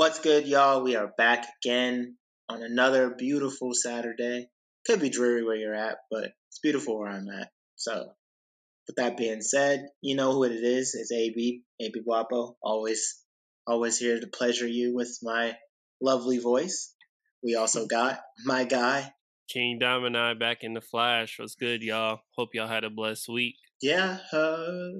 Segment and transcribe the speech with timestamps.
[0.00, 0.82] What's good, y'all?
[0.82, 2.16] We are back again
[2.48, 4.48] on another beautiful Saturday.
[4.86, 7.50] Could be dreary where you're at, but it's beautiful where I'm at.
[7.76, 8.10] So,
[8.86, 10.94] with that being said, you know who it is.
[10.94, 12.56] It's AB, AB Guapo.
[12.62, 13.20] Always,
[13.66, 15.54] always here to pleasure you with my
[16.00, 16.94] lovely voice.
[17.42, 19.12] We also got my guy.
[19.50, 21.38] King Domini back in the flash.
[21.38, 22.20] What's good, y'all?
[22.36, 23.56] Hope y'all had a blessed week.
[23.82, 24.92] Yeah, uh,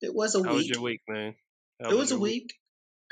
[0.00, 0.58] it was a How week.
[0.58, 1.34] was your week, man?
[1.82, 2.52] How It was a your week.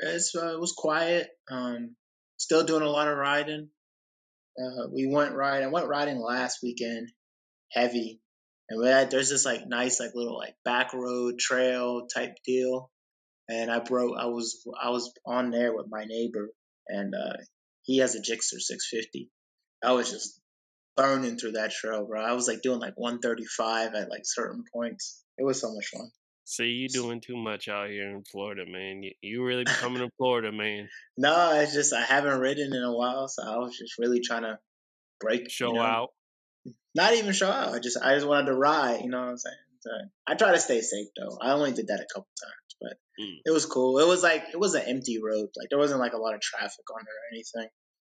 [0.03, 1.29] Uh, it was quiet.
[1.49, 1.95] Um,
[2.37, 3.69] still doing a lot of riding.
[4.59, 5.67] Uh, we went riding.
[5.67, 7.11] I went riding last weekend,
[7.71, 8.19] heavy,
[8.69, 12.89] and had, there's this like nice like little like back road trail type deal.
[13.49, 14.17] And I broke.
[14.17, 16.49] I was I was on there with my neighbor,
[16.87, 17.37] and uh,
[17.83, 19.29] he has a Gixxer 650.
[19.83, 20.39] I was just
[20.95, 22.21] burning through that trail, bro.
[22.21, 25.23] I was like doing like 135 at like certain points.
[25.37, 26.11] It was so much fun.
[26.51, 29.03] See, you doing too much out here in Florida, man.
[29.03, 30.89] You, you really becoming a Florida man.
[31.17, 34.41] No, it's just I haven't ridden in a while, so I was just really trying
[34.41, 34.59] to
[35.21, 36.09] break, Show you know, out.
[36.93, 37.73] not even show out.
[37.73, 39.55] I just I just wanted to ride, you know what I'm saying?
[39.79, 39.91] So
[40.27, 41.37] I try to stay safe though.
[41.41, 43.39] I only did that a couple times, but Mm.
[43.45, 43.99] it was cool.
[43.99, 46.41] It was like it was an empty road, like there wasn't like a lot of
[46.41, 47.69] traffic on there or anything.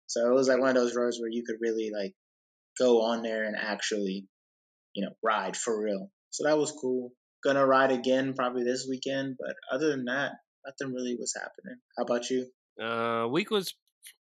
[0.09, 2.13] So it was like one of those roads where you could really like
[2.79, 4.27] go on there and actually,
[4.95, 6.11] you know, ride for real.
[6.31, 7.13] So that was cool.
[7.45, 10.33] Gonna ride again probably this weekend, but other than that,
[10.65, 11.79] nothing really was happening.
[11.97, 12.47] How about you?
[12.83, 13.75] Uh, week was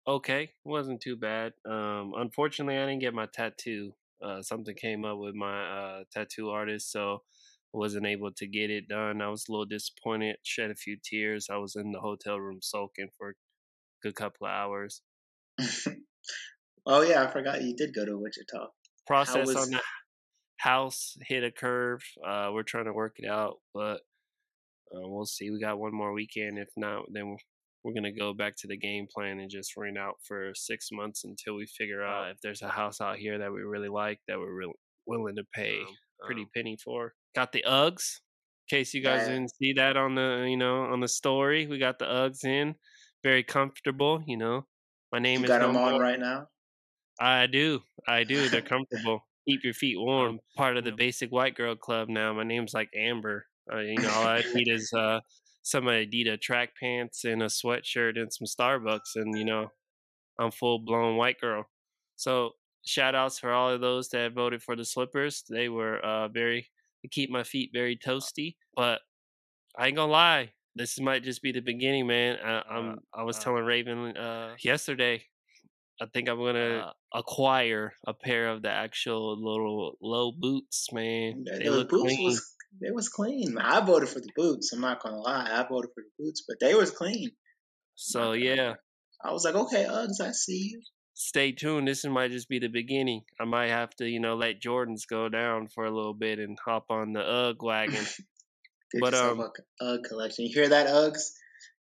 [0.08, 0.52] okay.
[0.64, 1.54] wasn't too bad.
[1.68, 3.94] Um, unfortunately, I didn't get my tattoo.
[4.24, 7.24] Uh, something came up with my uh tattoo artist, so
[7.74, 9.22] wasn't able to get it done.
[9.22, 10.38] I was a little disappointed.
[10.44, 11.48] Shed a few tears.
[11.52, 13.34] I was in the hotel room sulking for a
[14.02, 15.02] good couple of hours.
[16.86, 18.68] oh yeah, I forgot you did go to Wichita.
[19.08, 19.82] process was- on the
[20.58, 22.02] house hit a curve.
[22.26, 24.02] Uh, we're trying to work it out, but
[24.94, 25.50] uh, we'll see.
[25.52, 26.58] We got one more weekend.
[26.58, 27.36] If not, then
[27.84, 31.24] we're gonna go back to the game plan and just rent out for six months
[31.24, 34.40] until we figure out if there's a house out here that we really like that
[34.40, 34.74] we're really
[35.06, 35.80] willing to pay
[36.26, 37.14] pretty Um, penny for.
[37.36, 38.22] Got the Uggs.
[38.72, 39.34] In case you guys Yeah.
[39.36, 42.76] didn't see that on the you know on the story, we got the Uggs in.
[43.24, 44.66] Very comfortable, you know.
[45.12, 46.48] My name You is got no them on more- right now.
[47.20, 47.82] I do.
[48.08, 48.50] I do.
[48.50, 49.22] They're comfortable.
[49.48, 50.40] Keep your feet warm.
[50.56, 52.34] Part of the basic white girl club now.
[52.34, 53.46] My name's like Amber.
[53.72, 55.20] Uh, you know, all I need is uh,
[55.62, 59.72] some Adidas track pants and a sweatshirt and some Starbucks, and you know,
[60.40, 61.66] I'm full blown white girl.
[62.16, 62.52] So
[62.86, 65.44] shout outs for all of those that voted for the slippers.
[65.50, 66.70] They were uh, very
[67.04, 68.56] they keep my feet very toasty.
[68.76, 69.02] But
[69.78, 72.38] I ain't gonna lie, this might just be the beginning, man.
[72.44, 75.24] I, I'm I was uh, telling Raven uh, yesterday.
[76.02, 81.46] I think I'm gonna acquire a pair of the actual little low boots, man.
[81.46, 82.26] Th- They look boots clean.
[82.26, 82.52] was
[82.82, 83.58] they was clean.
[83.58, 84.74] I voted for the boots.
[84.74, 85.48] I'm not gonna lie.
[85.50, 87.32] I voted for the boots, but they was clean.
[87.96, 88.74] So yeah.
[89.24, 90.82] I was like, okay, Uggs, I see you.
[91.14, 91.88] stay tuned.
[91.88, 93.22] This might just be the beginning.
[93.40, 96.58] I might have to, you know, let Jordans go down for a little bit and
[96.64, 98.06] hop on the UGG wagon.
[99.00, 99.42] But, um,
[99.82, 100.46] Ugg collection.
[100.46, 101.32] You hear that, Uggs?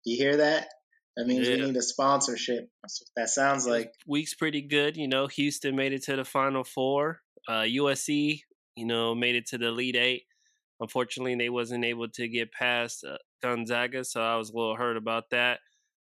[0.03, 0.68] You hear that?
[1.16, 2.69] That means we need a sponsorship.
[2.81, 3.94] That's what that sounds like.
[4.07, 4.97] Week's pretty good.
[4.97, 7.22] You know, Houston made it to the Final Four.
[7.47, 8.41] Uh, USC,
[8.75, 10.23] you know, made it to the Elite Eight.
[10.79, 14.97] Unfortunately, they wasn't able to get past uh, Gonzaga, so I was a little hurt
[14.97, 15.59] about that.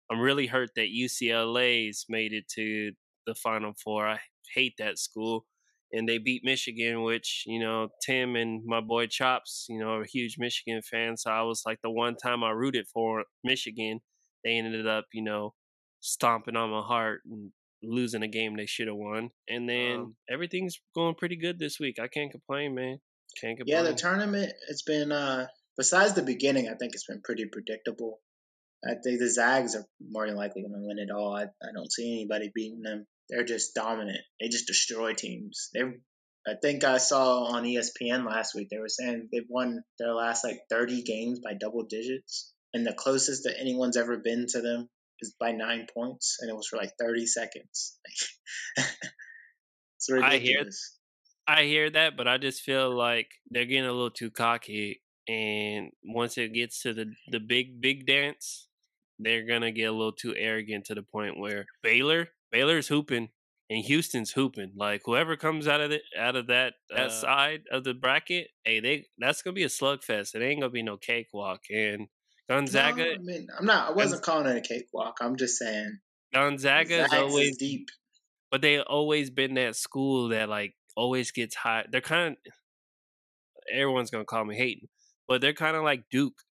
[0.10, 2.92] I'm really hurt that UCLA's made it to
[3.28, 4.08] the Final Four.
[4.08, 4.20] I
[4.54, 5.46] hate that school.
[5.94, 10.06] And they beat Michigan, which, you know, Tim and my boy Chops, you know, are
[10.06, 11.24] huge Michigan fans.
[11.24, 14.00] So I was like the one time I rooted for Michigan,
[14.44, 15.54] they ended up, you know,
[16.00, 17.52] stomping on my heart and
[17.84, 19.32] losing a game they should have won.
[19.48, 22.00] And then Um, everything's going pretty good this week.
[22.00, 23.00] I can't complain, man.
[23.40, 23.78] Can't complain.
[23.78, 25.48] Yeah, the tournament it's been uh
[25.78, 28.22] besides the beginning, I think it's been pretty predictable.
[28.84, 31.36] I think the Zags are more than likely going to win it all.
[31.36, 33.06] I, I don't see anybody beating them.
[33.30, 34.22] They're just dominant.
[34.40, 35.70] They just destroy teams.
[35.74, 35.82] They,
[36.48, 40.44] I think I saw on ESPN last week they were saying they've won their last
[40.44, 44.90] like 30 games by double digits, and the closest that anyone's ever been to them
[45.20, 47.98] is by nine points, and it was for like 30 seconds.
[48.78, 50.66] it's I hear-
[51.48, 55.02] I hear that, but I just feel like they're getting a little too cocky.
[55.28, 58.68] And once it gets to the the big big dance,
[59.20, 63.30] they're gonna get a little too arrogant to the point where Baylor Baylor's hooping
[63.70, 64.74] and Houston's hooping.
[64.76, 68.50] Like whoever comes out of it out of that that Uh, side of the bracket,
[68.64, 70.36] hey, they that's gonna be a slugfest.
[70.36, 71.62] It ain't gonna be no cakewalk.
[71.70, 72.08] And
[72.52, 73.90] Gonzaga No, I mean, I'm not.
[73.90, 75.18] I wasn't calling it a cakewalk.
[75.22, 76.00] I'm just saying
[76.34, 77.88] Gonzaga is always deep.
[78.52, 81.86] but they always been that school that like always gets high.
[81.90, 82.54] They're kind of
[83.74, 84.90] everyone's gonna call me hating,
[85.28, 86.42] but they're kind of like Duke.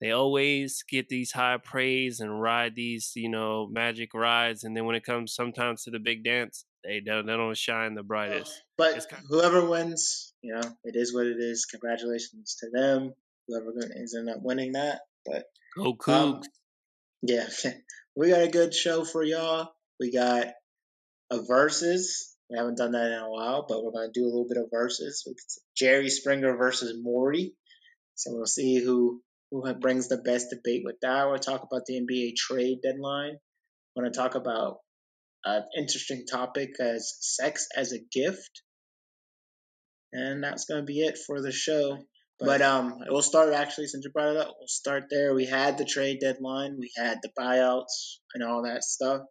[0.00, 4.84] they always get these high praise and ride these, you know, magic rides, and then
[4.86, 8.62] when it comes sometimes to the big dance, they don't they don't shine the brightest.
[8.78, 11.66] But kind of- whoever wins, you know, it is what it is.
[11.66, 13.12] Congratulations to them.
[13.48, 15.44] Whoever ends up winning that, but
[15.76, 16.34] go Cougs.
[16.34, 16.42] Um,
[17.22, 17.48] yeah,
[18.16, 19.68] we got a good show for y'all.
[20.00, 20.48] We got
[21.30, 22.36] a versus.
[22.50, 24.68] We haven't done that in a while, but we're gonna do a little bit of
[24.72, 25.26] versus.
[25.76, 27.54] Jerry Springer versus Maury.
[28.14, 31.28] So we'll see who who brings the best debate with that.
[31.28, 33.36] We'll talk about the NBA trade deadline.
[33.94, 34.78] We're to talk about
[35.44, 38.62] an interesting topic as sex as a gift.
[40.12, 41.98] And that's going to be it for the show.
[42.44, 44.54] But um, we'll start actually since you brought it up.
[44.58, 45.34] We'll start there.
[45.34, 46.76] We had the trade deadline.
[46.78, 49.22] We had the buyouts and all that stuff.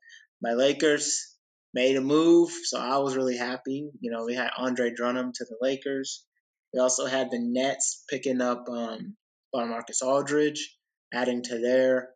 [0.42, 1.36] My Lakers
[1.74, 3.90] made a move, so I was really happy.
[4.00, 6.26] You know, we had Andre Drummond to the Lakers.
[6.74, 9.16] We also had the Nets picking up um,
[9.54, 10.78] Marcus Aldridge,
[11.14, 12.10] adding to their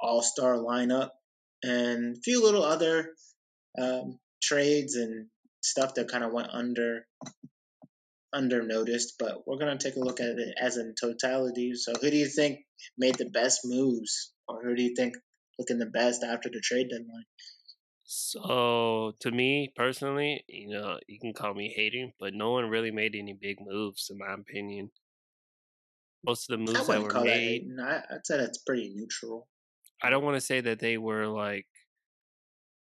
[0.00, 1.10] all star lineup,
[1.62, 3.10] and a few little other
[3.80, 5.26] um, trades and
[5.62, 7.06] stuff that kind of went under
[8.32, 11.74] under noticed, but we're gonna take a look at it as in totality.
[11.74, 12.60] So, who do you think
[12.96, 15.16] made the best moves, or who do you think
[15.58, 17.26] looking the best after the trade deadline?
[18.04, 22.90] So, to me personally, you know, you can call me hating, but no one really
[22.90, 24.90] made any big moves, in my opinion
[26.24, 27.66] most of the moves that were made.
[27.76, 29.48] That I, I'd say that's pretty neutral.
[30.02, 31.66] I don't want to say that they were like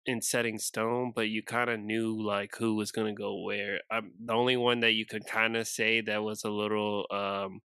[0.06, 3.80] in setting stone, but you kind of knew like who was to go where.
[3.90, 7.60] I'm, the only one that you could kind of say that was a little um,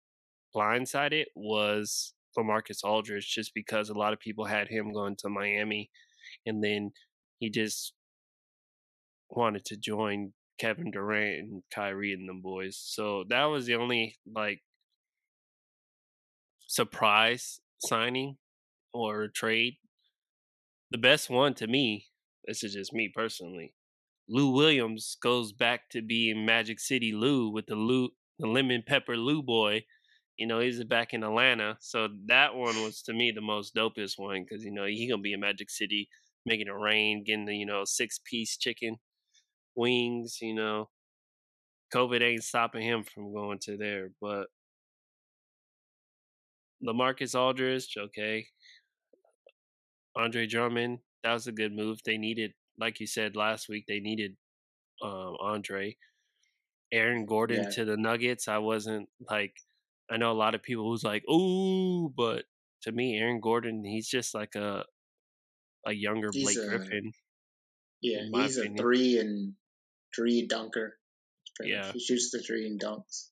[0.55, 5.29] blindsided was for Marcus Aldridge, just because a lot of people had him going to
[5.31, 5.91] Miami,
[6.45, 6.91] and then
[7.39, 7.95] he just
[9.31, 12.79] wanted to join Kevin Durant and Kyrie and them boys.
[12.79, 14.61] So that was the only like
[16.67, 18.37] surprise signing
[18.93, 19.75] or trade.
[20.91, 22.07] The best one to me,
[22.47, 23.75] this is just me personally.
[24.29, 28.09] Lou Williams goes back to being Magic City Lou with the Lou,
[28.39, 29.85] the lemon pepper Lou boy.
[30.37, 31.77] You know, he's back in Atlanta.
[31.81, 35.21] So that one was to me the most dopest one because, you know, he going
[35.21, 36.09] to be in Magic City
[36.45, 38.97] making it rain, getting the, you know, six piece chicken
[39.75, 40.89] wings, you know.
[41.95, 44.11] COVID ain't stopping him from going to there.
[44.21, 44.47] But
[46.85, 48.47] Lamarcus Aldridge, okay.
[50.17, 51.99] Andre Drummond, that was a good move.
[52.05, 54.37] They needed, like you said last week, they needed
[55.03, 55.97] um, Andre.
[56.93, 57.71] Aaron Gordon yeah.
[57.71, 58.47] to the Nuggets.
[58.47, 59.53] I wasn't like,
[60.09, 62.45] I know a lot of people who's like, ooh, but
[62.83, 64.85] to me, Aaron Gordon, he's just like a
[65.85, 67.13] a younger he's Blake a, Griffin.
[68.01, 68.79] Yeah, he's opinion.
[68.79, 69.55] a three and
[70.15, 70.97] three dunker.
[71.61, 73.31] Yeah, he shoots the three and dunks.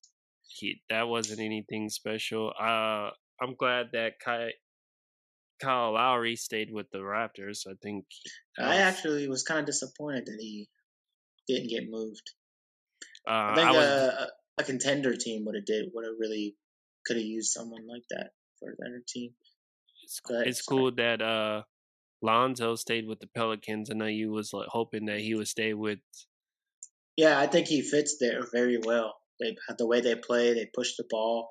[0.48, 2.52] He that wasn't anything special.
[2.60, 4.50] Uh, I'm glad that Kai,
[5.64, 7.66] Kyle Lowry stayed with the Raptors.
[7.66, 8.04] I think
[8.58, 10.68] I actually was kind of disappointed that he
[11.48, 12.30] didn't get moved.
[13.26, 14.26] Uh, I think I was, uh,
[14.58, 16.56] a contender team would have did would have really
[17.06, 18.30] could have used someone like that
[18.60, 19.30] for their team.
[20.02, 21.62] It's, it's cool that uh,
[22.22, 23.90] Lonzo stayed with the Pelicans.
[23.90, 25.98] I know you was like hoping that he would stay with.
[27.16, 29.14] Yeah, I think he fits there very well.
[29.40, 31.50] They the way they play, they push the ball.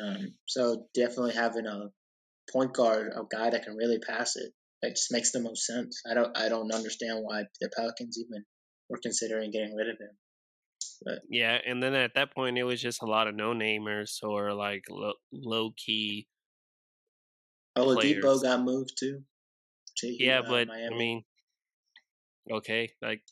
[0.00, 1.90] Um, so definitely having a
[2.52, 6.02] point guard, a guy that can really pass it, it just makes the most sense.
[6.08, 8.44] I don't I don't understand why the Pelicans even
[8.88, 10.16] were considering getting rid of him.
[11.04, 14.22] But yeah, and then at that point it was just a lot of no namers
[14.22, 16.26] or like low, low key.
[17.76, 19.22] Oladipo got moved too.
[19.98, 20.94] To, yeah, uh, but Miami.
[20.94, 21.22] I mean,
[22.50, 23.22] okay, like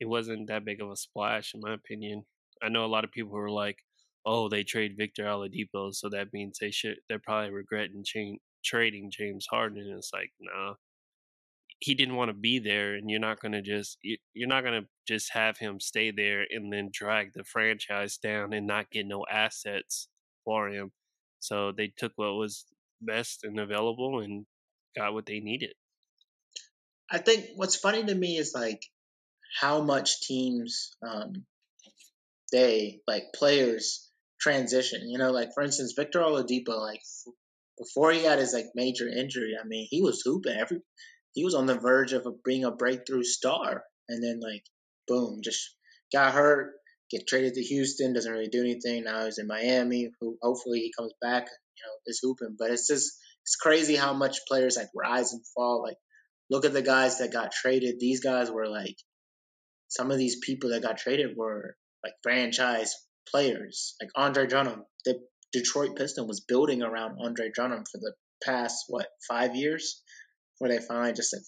[0.00, 2.24] it wasn't that big of a splash in my opinion.
[2.62, 3.78] I know a lot of people were like,
[4.26, 9.10] oh, they trade Victor Oladipo, so that means they should they're probably regretting cha- trading
[9.10, 9.78] James Harden.
[9.78, 10.74] And it's like, nah,
[11.78, 15.32] he didn't want to be there, and you're not gonna just you're not gonna just
[15.32, 20.08] have him stay there and then drag the franchise down and not get no assets
[20.44, 20.90] for him.
[21.38, 22.64] So they took what was
[23.00, 24.46] best and available and
[24.96, 25.74] got what they needed.
[27.10, 28.82] I think what's funny to me is like
[29.60, 31.44] how much teams um,
[32.52, 35.08] they like players transition.
[35.08, 37.02] You know, like for instance, Victor Oladipo, like
[37.78, 40.80] before he had his like major injury, I mean, he was hooping every.
[41.32, 44.64] He was on the verge of being a breakthrough star, and then like,
[45.06, 45.74] boom, just
[46.12, 46.74] got hurt.
[47.10, 49.04] Get traded to Houston, doesn't really do anything.
[49.04, 50.10] Now he's in Miami.
[50.20, 51.44] Who hopefully he comes back.
[51.44, 55.42] You know, is hooping, but it's just it's crazy how much players like rise and
[55.54, 55.82] fall.
[55.82, 55.98] Like,
[56.50, 58.00] look at the guys that got traded.
[58.00, 58.96] These guys were like,
[59.88, 62.94] some of these people that got traded were like franchise
[63.30, 64.82] players like Andre Drummond.
[65.04, 65.20] The
[65.52, 68.14] Detroit Piston was building around Andre Drummond for the
[68.44, 70.02] past what five years,
[70.58, 71.40] where they finally just said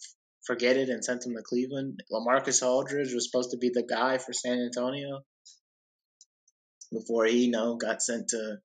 [0.47, 2.03] forget it and sent him to Cleveland.
[2.11, 5.21] LaMarcus Aldridge was supposed to be the guy for San Antonio
[6.91, 8.57] before he you know got sent to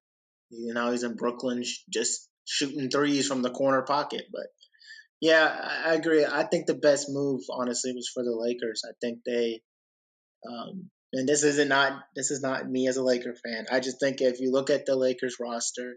[0.50, 4.26] you know he's in Brooklyn just shooting threes from the corner pocket.
[4.32, 4.48] But
[5.20, 5.46] yeah,
[5.86, 6.26] I agree.
[6.26, 8.84] I think the best move honestly was for the Lakers.
[8.86, 9.62] I think they
[10.48, 13.66] um, and this isn't not this is not me as a Laker fan.
[13.72, 15.96] I just think if you look at the Lakers roster,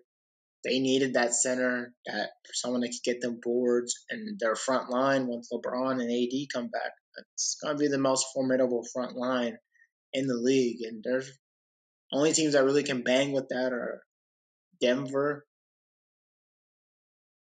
[0.62, 5.26] they needed that center that someone that could get them boards and their front line
[5.26, 6.92] once LeBron and AD come back.
[7.34, 9.56] It's gonna be the most formidable front line
[10.12, 10.82] in the league.
[10.82, 11.30] And there's
[12.12, 14.02] only teams that really can bang with that are
[14.80, 15.46] Denver,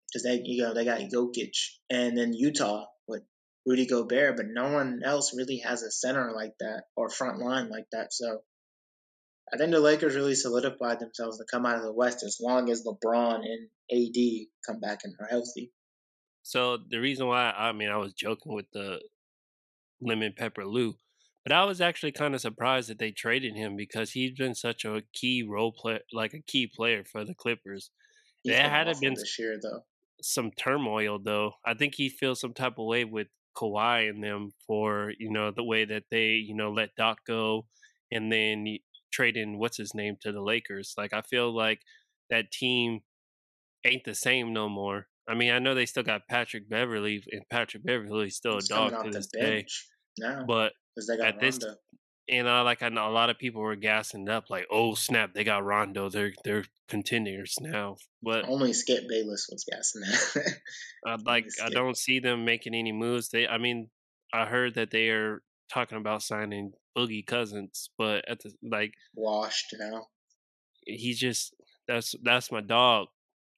[0.07, 1.55] because they you know they got Jokic,
[1.89, 2.85] and then Utah
[3.65, 7.70] Rudy Gobert, but no one else really has a center like that or front line
[7.70, 8.13] like that.
[8.13, 8.41] So
[9.53, 12.70] I think the Lakers really solidified themselves to come out of the West as long
[12.70, 15.72] as LeBron and AD come back and are healthy.
[16.44, 19.00] So the reason why I mean I was joking with the
[20.01, 20.96] lemon pepper Lou,
[21.44, 24.86] but I was actually kind of surprised that they traded him because he's been such
[24.86, 27.91] a key role player, like a key player for the Clippers.
[28.41, 29.84] He's there had been this year though.
[30.24, 31.53] Some turmoil though.
[31.63, 35.51] I think he feels some type of way with Kawhi and them for you know
[35.51, 37.65] the way that they you know let Doc go,
[38.12, 38.77] and then
[39.12, 40.93] trading what's his name to the Lakers.
[40.98, 41.81] Like I feel like
[42.29, 43.01] that team
[43.86, 45.08] ain't the same no more.
[45.27, 48.74] I mean, I know they still got Patrick Beverley, and Patrick Beverley's still He's a
[48.74, 49.65] dog to this day.
[50.17, 50.74] Now, but
[51.24, 51.60] at this,
[52.29, 55.33] and uh, like I know a lot of people were gassing up, like, "Oh snap,
[55.33, 56.09] they got Rondo.
[56.09, 60.55] They're they're contenders now." But only Skip Bayless was gassing that.
[61.05, 63.29] I like I don't see them making any moves.
[63.29, 63.89] They, I mean,
[64.33, 65.41] I heard that they are
[65.73, 70.07] talking about signing Boogie Cousins, but at the like washed now.
[70.85, 71.53] He's just
[71.87, 73.07] that's that's my dog.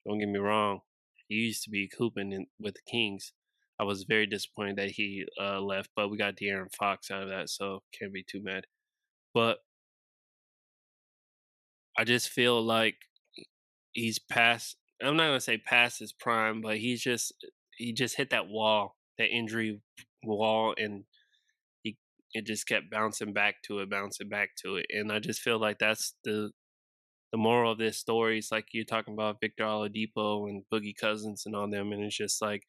[0.06, 0.80] Don't get me wrong.
[1.28, 3.32] He used to be cooping in, with the Kings.
[3.78, 7.28] I was very disappointed that he uh, left, but we got De'Aaron Fox out of
[7.30, 8.66] that, so can't be too mad.
[9.32, 9.58] But
[11.96, 12.96] I just feel like
[13.92, 14.76] he's past.
[15.02, 17.32] I'm not gonna say past his prime, but he's just
[17.76, 19.80] he just hit that wall, that injury
[20.24, 21.04] wall, and
[21.82, 21.96] he
[22.32, 24.86] it just kept bouncing back to it, bouncing back to it.
[24.90, 26.50] And I just feel like that's the
[27.32, 28.38] the moral of this story.
[28.38, 32.16] It's like you're talking about Victor Oladipo and Boogie Cousins and all them, and it's
[32.16, 32.62] just like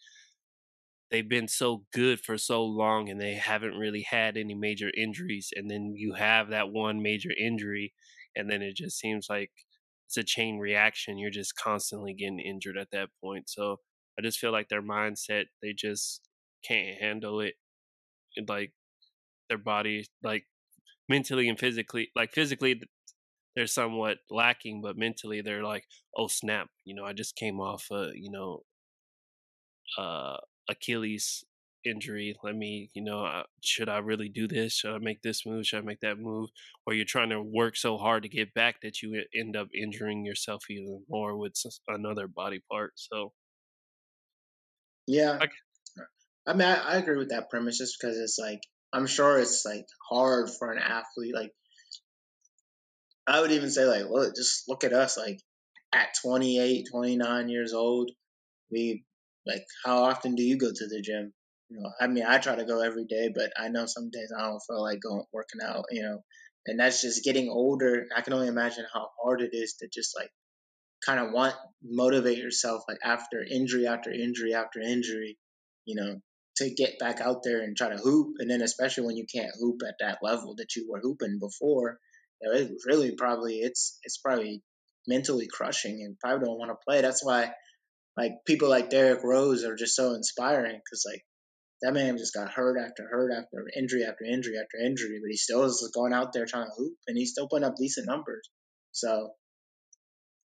[1.11, 5.51] they've been so good for so long and they haven't really had any major injuries.
[5.55, 7.93] And then you have that one major injury,
[8.35, 9.51] and then it just seems like
[10.07, 11.17] it's a chain reaction.
[11.17, 13.49] You're just constantly getting injured at that point.
[13.49, 13.77] So
[14.17, 16.27] I just feel like their mindset, they just
[16.67, 17.55] can't handle it.
[18.47, 18.73] Like
[19.49, 20.45] their body like
[21.09, 22.81] mentally and physically like physically
[23.55, 25.85] they're somewhat lacking but mentally they're like
[26.17, 28.63] oh snap you know i just came off a you know
[29.97, 30.37] uh
[30.69, 31.43] achilles
[31.83, 35.45] injury let me you know uh, should i really do this should i make this
[35.45, 36.49] move should i make that move
[36.87, 40.25] or you're trying to work so hard to get back that you end up injuring
[40.25, 41.53] yourself even more with
[41.87, 43.31] another body part so
[45.05, 45.37] yeah
[46.47, 48.61] I mean, I, I, agree with that premise just because it's like
[48.93, 51.33] I'm sure it's like hard for an athlete.
[51.33, 51.51] Like
[53.27, 55.17] I would even say like, look, just look at us.
[55.17, 55.39] Like
[55.93, 58.11] at 28, 29 years old,
[58.71, 59.03] we
[59.45, 61.33] like how often do you go to the gym?
[61.69, 64.31] You know, I mean, I try to go every day, but I know some days
[64.37, 65.85] I don't feel like going working out.
[65.91, 66.23] You know,
[66.65, 68.05] and that's just getting older.
[68.15, 70.29] I can only imagine how hard it is to just like
[71.05, 75.37] kind of want motivate yourself like after injury after injury after injury.
[75.85, 76.15] You know,
[76.57, 78.35] to get back out there and try to hoop.
[78.39, 81.99] And then especially when you can't hoop at that level that you were hooping before,
[82.41, 84.63] you know, it really probably it's it's probably
[85.07, 87.01] mentally crushing and probably don't want to play.
[87.01, 87.51] That's why
[88.17, 91.25] like people like Derrick Rose are just so inspiring because like
[91.81, 95.37] that man just got hurt after hurt after injury after injury after injury, but he
[95.37, 98.49] still is going out there trying to hoop and he's still putting up decent numbers.
[98.91, 99.31] So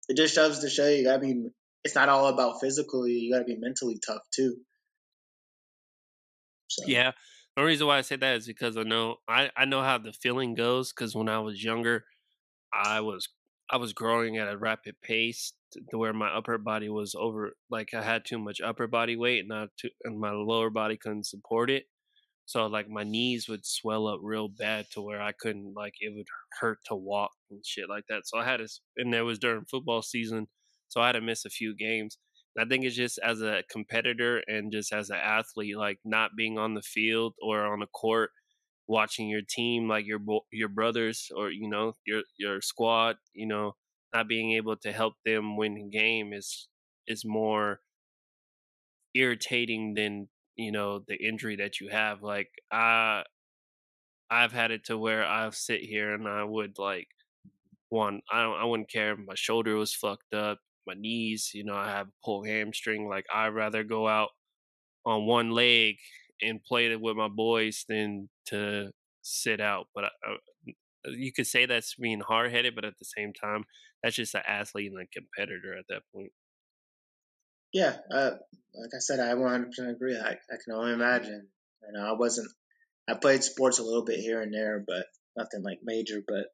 [0.08, 1.50] it just shows to show you gotta be
[1.84, 4.58] it's not all about physically, you gotta be mentally tough too.
[6.68, 6.84] So.
[6.88, 7.12] Yeah.
[7.56, 10.14] The reason why I say that is because I know I, I know how the
[10.14, 12.06] feeling goes because when I was younger,
[12.74, 13.30] I was
[13.70, 17.94] I was growing at a rapid pace to, where my upper body was over like
[17.94, 21.28] I had too much upper body weight and not too, and my lower body couldn't
[21.28, 21.86] support it.
[22.46, 26.14] So like my knees would swell up real bad to where I couldn't like it
[26.16, 26.28] would
[26.60, 28.24] hurt to walk and shit like that.
[28.26, 30.48] So I had to and that was during football season,
[30.88, 32.18] so I had to miss a few games.
[32.58, 36.58] I think it's just as a competitor and just as an athlete, like not being
[36.58, 38.32] on the field or on the court,
[38.88, 40.20] watching your team, like your
[40.52, 43.76] your brothers or you know your your squad, you know,
[44.14, 46.68] not being able to help them win the game is
[47.08, 47.82] is more
[49.14, 52.22] irritating than you know the injury that you have.
[52.24, 53.24] Like I,
[54.30, 57.08] I've had it to where I'll sit here and I would like
[57.90, 58.22] one.
[58.32, 58.60] I don't.
[58.62, 61.52] I wouldn't care if my shoulder was fucked up, my knees.
[61.54, 63.08] You know, I have a pulled hamstring.
[63.10, 64.32] Like I'd rather go out
[65.06, 65.98] on one leg
[66.42, 68.92] and play it with my boys than to
[69.24, 69.88] sit out.
[69.96, 70.38] But I,
[71.06, 73.66] you could say that's being hard headed, but at the same time,
[74.04, 76.32] that's just an athlete and a competitor at that point.
[77.74, 78.32] Yeah, uh,
[78.74, 80.18] like I said, I 100% agree.
[80.18, 81.48] I, I can only imagine.
[81.84, 82.50] You know, I wasn't.
[83.08, 85.06] I played sports a little bit here and there, but
[85.38, 86.22] nothing like major.
[86.28, 86.46] But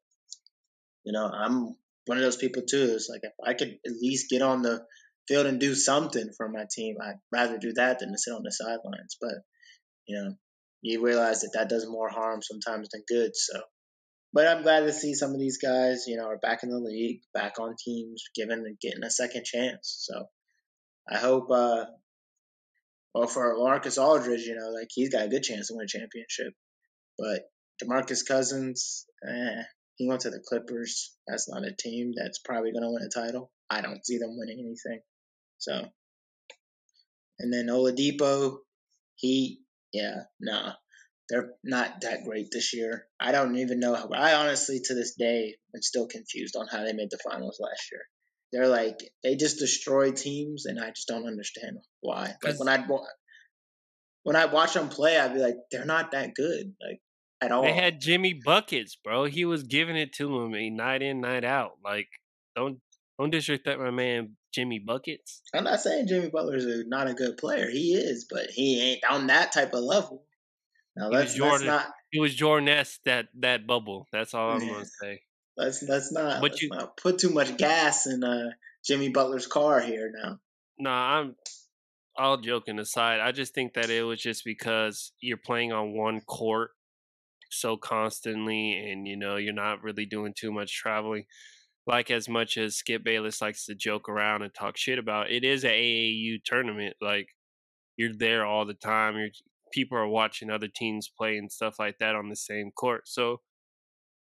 [1.04, 1.76] you know, I'm
[2.06, 2.92] one of those people too.
[2.94, 4.84] It's like if I could at least get on the
[5.28, 8.42] field and do something for my team, I'd rather do that than to sit on
[8.42, 9.16] the sidelines.
[9.20, 9.34] But
[10.06, 10.34] you know,
[10.82, 13.32] you realize that that does more harm sometimes than good.
[13.34, 13.60] So
[14.36, 16.78] but I'm glad to see some of these guys, you know, are back in the
[16.78, 19.96] league, back on teams, given getting a second chance.
[20.06, 20.26] So
[21.10, 21.86] I hope, uh,
[23.14, 25.88] well, for Marcus Aldridge, you know, like he's got a good chance to win a
[25.88, 26.52] championship.
[27.18, 27.44] But
[27.82, 29.62] Demarcus Cousins, eh,
[29.94, 31.16] he went to the Clippers.
[31.26, 33.50] That's not a team that's probably going to win a title.
[33.70, 35.00] I don't see them winning anything.
[35.56, 35.88] So,
[37.38, 38.58] and then Oladipo,
[39.14, 39.62] he,
[39.94, 40.74] yeah, nah,
[41.28, 43.06] they're not that great this year.
[43.20, 44.08] I don't even know how.
[44.14, 47.90] I honestly, to this day, am still confused on how they made the finals last
[47.90, 48.02] year.
[48.52, 52.34] They're like they just destroy teams, and I just don't understand why.
[52.42, 52.86] Like when I
[54.22, 57.00] when I watch them play, I'd be like, they're not that good, like
[57.40, 57.62] at all.
[57.62, 59.24] They had Jimmy buckets, bro.
[59.24, 61.72] He was giving it to them night in, night out.
[61.84, 62.08] Like
[62.54, 62.78] don't
[63.18, 65.42] don't disrespect my man Jimmy buckets.
[65.54, 67.68] I'm not saying Jimmy Butler is not a good player.
[67.68, 70.24] He is, but he ain't on that type of level.
[70.96, 71.94] Now let's, Jordan, let's not.
[72.12, 72.98] It was Jordan S.
[73.04, 74.06] That that bubble.
[74.12, 75.20] That's all I'm gonna say.
[75.56, 76.40] Let's let's not.
[76.40, 78.50] But let's you not put too much gas in uh,
[78.84, 80.38] Jimmy Butler's car here now.
[80.78, 81.36] No, nah, I'm.
[82.18, 86.22] All joking aside, I just think that it was just because you're playing on one
[86.22, 86.70] court
[87.50, 91.26] so constantly, and you know you're not really doing too much traveling.
[91.86, 95.44] Like as much as Skip Bayless likes to joke around and talk shit about, it
[95.44, 96.96] is a AAU tournament.
[97.02, 97.28] Like
[97.98, 99.18] you're there all the time.
[99.18, 99.28] You're
[99.72, 103.08] people are watching other teams play and stuff like that on the same court.
[103.08, 103.40] So,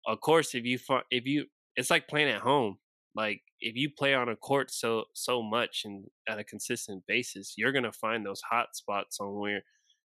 [0.07, 0.79] of course, if you
[1.11, 2.79] if you it's like playing at home.
[3.15, 7.55] Like if you play on a court so so much and at a consistent basis,
[7.57, 9.63] you're gonna find those hot spots on where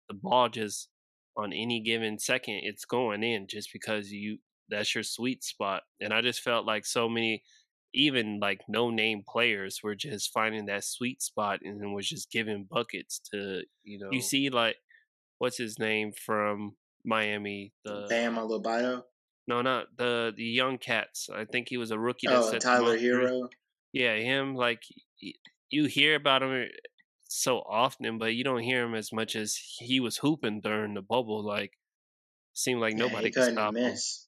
[0.07, 0.89] the ball just
[1.37, 4.37] on any given second it's going in just because you
[4.69, 5.83] that's your sweet spot.
[5.99, 7.43] And I just felt like so many
[7.93, 12.67] even like no name players were just finding that sweet spot and was just giving
[12.69, 14.77] buckets to you know you see like
[15.41, 17.73] what's his name from Miami?
[17.83, 19.01] The Bam Adebayo.
[19.47, 21.29] No, not the the young cats.
[21.33, 22.27] I think he was a rookie.
[22.27, 23.49] That oh, Tyler Herro.
[23.91, 24.55] Yeah, him.
[24.55, 24.83] Like
[25.71, 26.67] you hear about him
[27.27, 31.01] so often, but you don't hear him as much as he was hooping during the
[31.01, 31.43] bubble.
[31.43, 31.71] Like
[32.53, 34.27] seemed like yeah, nobody could stop miss.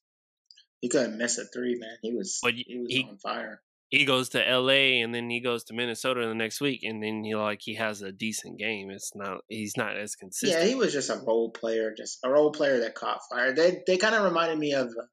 [0.80, 1.96] He couldn't miss a three, man.
[2.02, 5.40] He was but he was he, on fire he goes to LA and then he
[5.40, 8.90] goes to Minnesota the next week and then he like he has a decent game.
[8.90, 10.60] It's not he's not as consistent.
[10.60, 13.54] Yeah, he was just a role player, just a role player that caught fire.
[13.54, 15.06] They they kind of reminded me of uh,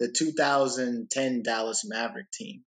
[0.00, 2.62] the 2010 Dallas Maverick team.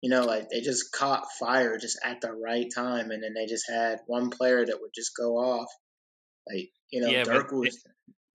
[0.00, 3.46] You know, like they just caught fire just at the right time, and then they
[3.46, 5.68] just had one player that would just go off.
[6.48, 7.84] Like you know, yeah, Dirk was.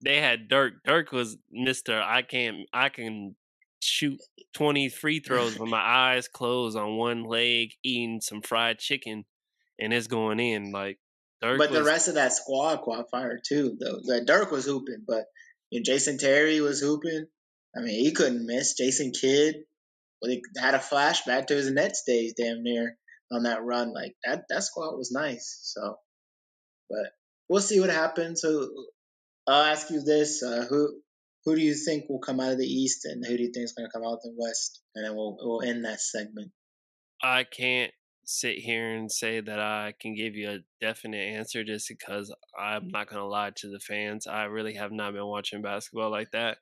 [0.02, 0.76] They, they had Dirk.
[0.86, 2.00] Dirk was Mister.
[2.02, 3.36] I can't I can
[3.82, 4.20] shoot
[4.54, 9.26] 20 free throws with my eyes closed on one leg, eating some fried chicken,
[9.80, 10.72] and it's going in.
[10.72, 11.00] Like,
[11.42, 14.00] Dirk but was, the rest of that squad caught fire too, though.
[14.04, 15.26] Like Dirk was hooping, but
[15.70, 17.28] you know, Jason Terry was hooping.
[17.76, 18.74] I mean, he couldn't miss.
[18.74, 19.56] Jason Kidd,
[20.22, 22.98] well, he had a flashback to his Nets days, damn near
[23.32, 23.94] on that run.
[23.94, 25.60] Like that, that squad was nice.
[25.62, 25.98] So,
[26.90, 27.12] but
[27.48, 28.42] we'll see what happens.
[28.42, 28.70] So,
[29.46, 31.02] I'll ask you this: uh, who
[31.48, 33.64] who do you think will come out of the East, and who do you think
[33.64, 34.82] is going to come out of the West?
[34.94, 36.52] And then we'll we'll end that segment.
[37.24, 37.94] I can't
[38.26, 42.84] sit here and say that I can give you a definite answer just because I'm
[42.84, 42.92] mm.
[42.92, 44.28] not going to lie to the fans.
[44.28, 46.58] I really have not been watching basketball like that.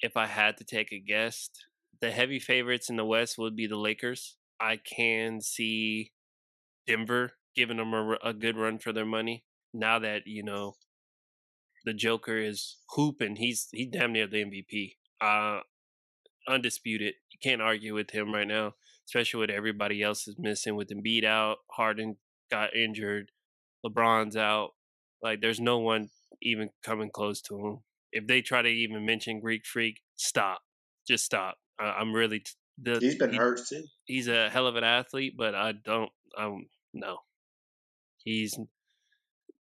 [0.00, 1.48] If I had to take a guess,
[2.00, 4.36] the heavy favorites in the West would be the Lakers.
[4.58, 6.10] I can see
[6.88, 10.74] Denver giving them a, a good run for their money now that, you know,
[11.84, 13.36] the Joker is hooping.
[13.36, 14.94] He's he damn near the MVP.
[15.20, 15.60] Uh,
[16.48, 17.14] undisputed.
[17.30, 18.74] You can't argue with him right now,
[19.08, 20.76] especially with everybody else is missing.
[20.76, 22.16] With Embiid out, Harden
[22.50, 23.30] got injured,
[23.84, 24.70] LeBron's out.
[25.22, 26.10] Like there's no one
[26.42, 27.78] even coming close to him.
[28.12, 30.60] If they try to even mention Greek Freak, stop.
[31.06, 31.56] Just stop.
[31.78, 32.50] I, am really t-
[32.82, 33.84] the He's been he- hurt too.
[34.04, 36.10] he's a hell of an athlete, but I don't.
[36.36, 37.18] Um, no,
[38.24, 38.58] he's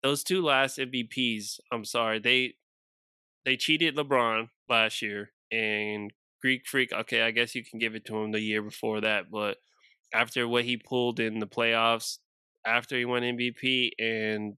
[0.07, 1.59] those two last MVPs.
[1.71, 2.53] I'm sorry, they
[3.45, 6.93] they cheated LeBron last year, and Greek Freak.
[6.93, 9.57] Okay, I guess you can give it to him the year before that, but
[10.13, 12.19] after what he pulled in the playoffs,
[12.65, 14.55] after he won MVP, and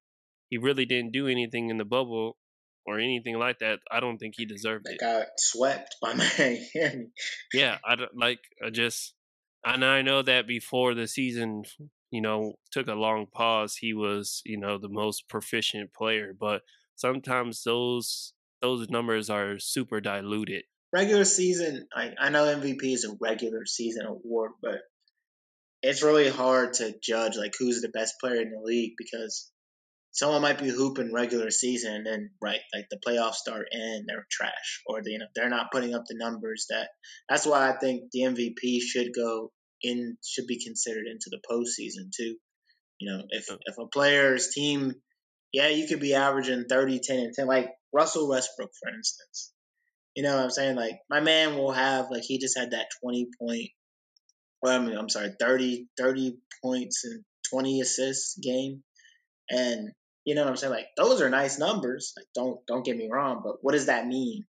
[0.49, 2.37] he really didn't do anything in the bubble
[2.85, 3.79] or anything like that.
[3.91, 4.99] I don't think he deserved They it.
[4.99, 7.09] got swept by Miami.
[7.53, 8.39] Yeah, I don't like.
[8.65, 9.13] I just,
[9.65, 11.63] and I know that before the season,
[12.11, 13.75] you know, took a long pause.
[13.75, 16.61] He was, you know, the most proficient player, but
[16.95, 20.63] sometimes those those numbers are super diluted.
[20.91, 24.81] regular season, I, I know MVP is a regular season award, but
[25.81, 29.49] it's really hard to judge like who's the best player in the league because
[30.11, 34.25] someone might be hooping regular season and then right like the playoffs start and they're
[34.29, 36.89] trash or they, you know they're not putting up the numbers that
[37.29, 42.11] that's why I think the MVP should go in should be considered into the postseason
[42.15, 42.35] too.
[42.99, 44.95] You know, if if a player's team
[45.51, 49.51] yeah, you could be averaging 30, 10, and 10, like Russell Westbrook, for instance.
[50.15, 50.75] You know what I'm saying?
[50.75, 53.69] Like, my man will have, like, he just had that 20 point,
[54.61, 58.83] well, I mean, I'm sorry, 30, 30 points and 20 assists game.
[59.49, 59.91] And,
[60.25, 60.73] you know what I'm saying?
[60.73, 62.13] Like, those are nice numbers.
[62.17, 64.45] Like, don't, don't get me wrong, but what does that mean?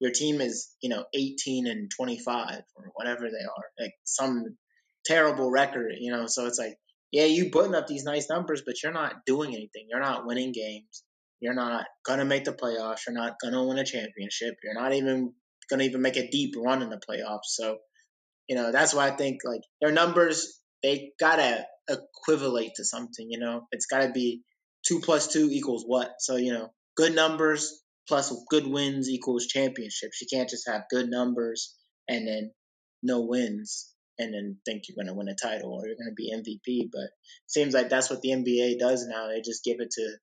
[0.00, 4.56] Your team is, you know, 18 and 25 or whatever they are, like some
[5.04, 6.26] terrible record, you know?
[6.26, 6.76] So it's like,
[7.10, 9.86] yeah, you putting up these nice numbers, but you're not doing anything.
[9.88, 11.02] You're not winning games.
[11.40, 13.06] You're not gonna make the playoffs.
[13.06, 14.56] You're not gonna win a championship.
[14.62, 15.32] You're not even
[15.70, 17.46] gonna even make a deep run in the playoffs.
[17.46, 17.78] So,
[18.48, 23.26] you know, that's why I think like their numbers they gotta equivalate to something.
[23.30, 24.42] You know, it's gotta be
[24.86, 26.14] two plus two equals what.
[26.18, 30.20] So you know, good numbers plus good wins equals championships.
[30.20, 31.76] You can't just have good numbers
[32.08, 32.50] and then
[33.02, 36.14] no wins and then think you're going to win a title or you're going to
[36.16, 36.88] be MVP.
[36.90, 37.10] But it
[37.46, 39.28] seems like that's what the NBA does now.
[39.28, 40.16] They just give it to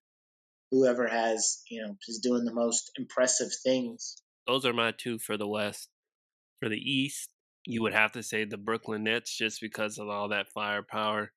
[0.72, 4.18] whoever has, you know, is doing the most impressive things.
[4.48, 5.90] Those are my two for the West.
[6.60, 7.30] For the East,
[7.66, 11.32] you would have to say the Brooklyn Nets just because of all that firepower.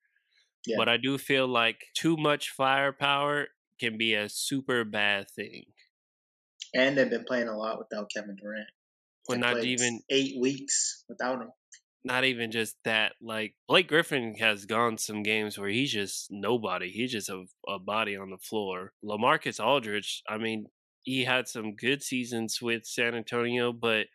[0.65, 0.75] Yeah.
[0.77, 3.47] But I do feel like too much firepower
[3.79, 5.65] can be a super bad thing.
[6.73, 8.67] And they've been playing a lot without Kevin Durant.
[9.27, 11.49] Well, not even eight weeks without him.
[12.03, 13.13] not even just that.
[13.21, 16.89] Like Blake Griffin has gone some games where he's just nobody.
[16.91, 18.93] He's just a, a body on the floor.
[19.03, 20.65] Lamarcus Aldridge, I mean,
[21.03, 24.07] he had some good seasons with San Antonio, but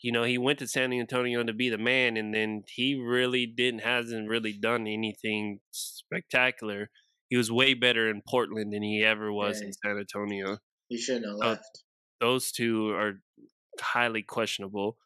[0.00, 3.46] you know he went to San Antonio to be the man, and then he really
[3.46, 6.90] didn't hasn't really done anything spectacular.
[7.28, 9.66] He was way better in Portland than he ever was Yeah.
[9.68, 11.82] in San Antonio He shouldn't have Uh, left.
[12.22, 13.22] Those two are
[13.80, 14.98] highly questionable.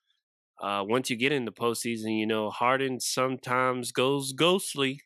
[0.60, 5.02] Uh, once you get in the postseason, you know Harden sometimes goes ghostly.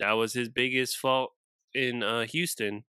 [0.00, 1.32] That was his biggest fault
[1.74, 2.84] in uh, Houston.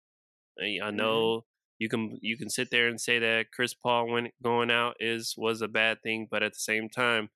[0.60, 0.92] I Mhm.
[0.92, 1.46] know
[1.80, 5.36] you can you can sit there and say that Chris Paul went going out is
[5.38, 7.30] was a bad thing, but at the same time,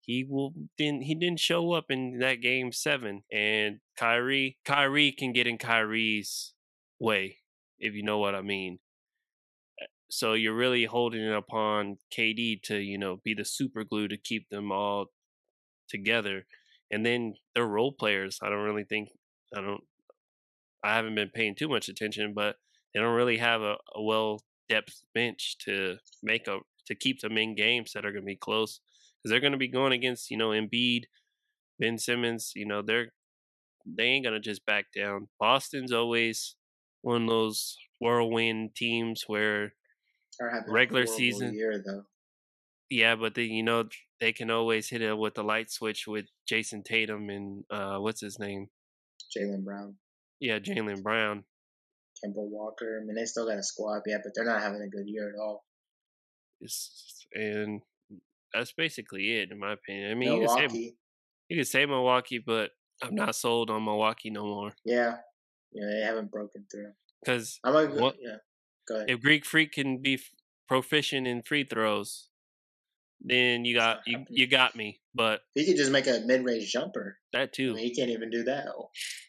[0.00, 3.24] he will didn't he didn't show up in that game seven.
[3.32, 6.54] And Kyrie Kyrie can get in Kyrie's
[7.00, 7.40] way,
[7.78, 8.80] if you know what I mean.
[10.14, 14.16] So you're really holding it upon KD to, you know, be the super glue to
[14.16, 15.06] keep them all
[15.88, 16.46] together.
[16.92, 18.38] And then they're role players.
[18.40, 19.08] I don't really think
[19.56, 19.82] I don't
[20.84, 22.54] I haven't been paying too much attention, but
[22.92, 27.36] they don't really have a, a well depth bench to make a to keep them
[27.36, 28.78] in games that are going to be close
[29.18, 31.06] because they're going to be going against you know Embiid,
[31.80, 32.52] Ben Simmons.
[32.54, 33.08] You know they're
[33.84, 35.26] they ain't going to just back down.
[35.40, 36.54] Boston's always
[37.02, 39.72] one of those whirlwind teams where
[40.68, 41.54] regular season.
[41.54, 42.04] year though.
[42.90, 43.84] yeah, but they you know
[44.20, 48.20] they can always hit it with the light switch with Jayson Tatum and uh what's
[48.20, 48.68] his name?
[49.36, 49.96] Jaylen Brown,
[50.40, 51.44] Yeah, Jaylen Brown.
[52.24, 53.00] Kemba Walker.
[53.02, 55.28] I mean, they still got a squad, yeah, but they're not having a good year
[55.28, 55.64] at all.
[56.60, 57.82] It's, and
[58.52, 60.10] that's basically it in my opinion.
[60.10, 60.96] I mean, you can say Milwaukee,
[61.48, 62.70] you can say Milwaukee, but
[63.02, 65.16] I'm not sold on Milwaukee no more yeah,
[65.72, 66.92] yeah, they haven't broken through.
[67.22, 68.36] because I'm a What- yeah.
[68.90, 70.20] If Greek Freak can be
[70.68, 72.28] proficient in free throws,
[73.20, 75.00] then you got you, you got me.
[75.14, 77.18] But He could just make a mid-range jumper.
[77.32, 78.66] that I too, mean, he can't even do that.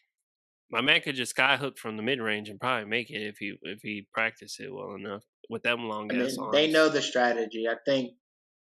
[0.70, 3.54] my man could just skyhook from the mid range and probably make it if he
[3.62, 7.66] if he practiced it well enough with them long I mean, they know the strategy.
[7.68, 8.14] I think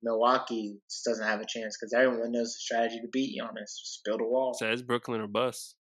[0.02, 3.78] Milwaukee just doesn't have a chance because everyone knows the strategy to beat Giannis.
[3.80, 4.54] Just build a wall.
[4.54, 5.76] Says Brooklyn or bust.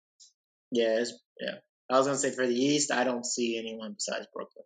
[0.70, 1.56] Yeah, it's, yeah.
[1.90, 4.64] I was gonna say for the East, I don't see anyone besides Brooklyn.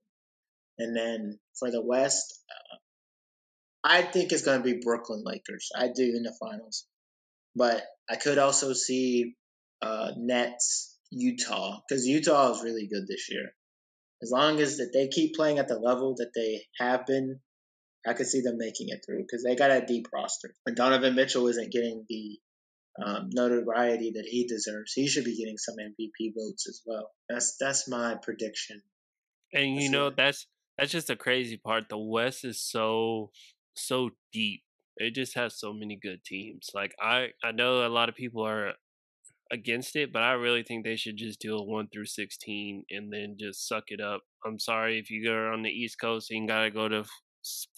[0.78, 2.76] And then for the West, uh,
[3.84, 5.70] I think it's gonna be Brooklyn Lakers.
[5.76, 6.87] I do in the finals.
[7.56, 9.37] but I could also see
[9.82, 13.54] uh, Nets, Utah, because Utah is really good this year.
[14.22, 17.40] As long as that they keep playing at the level that they have been,
[18.06, 20.54] I could see them making it through because they got a deep roster.
[20.66, 22.38] And Donovan Mitchell isn't getting the
[23.02, 24.92] um, notoriety that he deserves.
[24.92, 27.10] He should be getting some MVP votes as well.
[27.28, 28.82] That's that's my prediction.
[29.52, 30.16] And you that's know it.
[30.16, 30.46] that's
[30.78, 31.88] that's just the crazy part.
[31.88, 33.30] The West is so
[33.74, 34.62] so deep.
[34.96, 36.70] It just has so many good teams.
[36.74, 38.74] Like I I know a lot of people are
[39.52, 43.12] against it, but I really think they should just do a one through sixteen and
[43.12, 44.22] then just suck it up.
[44.44, 47.04] I'm sorry if you go on the East Coast and gotta go to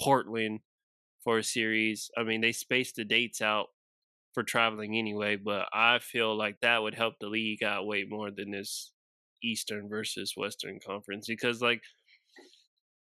[0.00, 0.61] Portland
[1.24, 2.11] for a series.
[2.16, 3.68] I mean, they spaced the dates out
[4.35, 8.30] for traveling anyway, but I feel like that would help the league out way more
[8.30, 8.92] than this
[9.42, 11.82] Eastern versus Western conference because like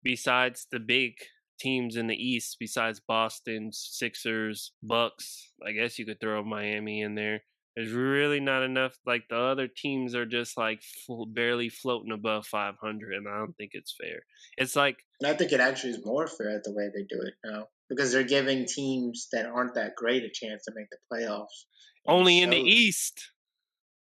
[0.03, 1.15] besides the big
[1.59, 7.15] teams in the East, besides Boston, Sixers, Bucks, I guess you could throw Miami in
[7.15, 7.43] there.
[7.77, 8.99] There's really not enough.
[9.07, 10.83] Like the other teams are just like
[11.29, 14.21] barely floating above 500, and I don't think it's fair.
[14.57, 17.69] It's like I think it actually is more fair the way they do it now
[17.89, 21.65] because they're giving teams that aren't that great a chance to make the playoffs.
[22.07, 23.31] Only in the East.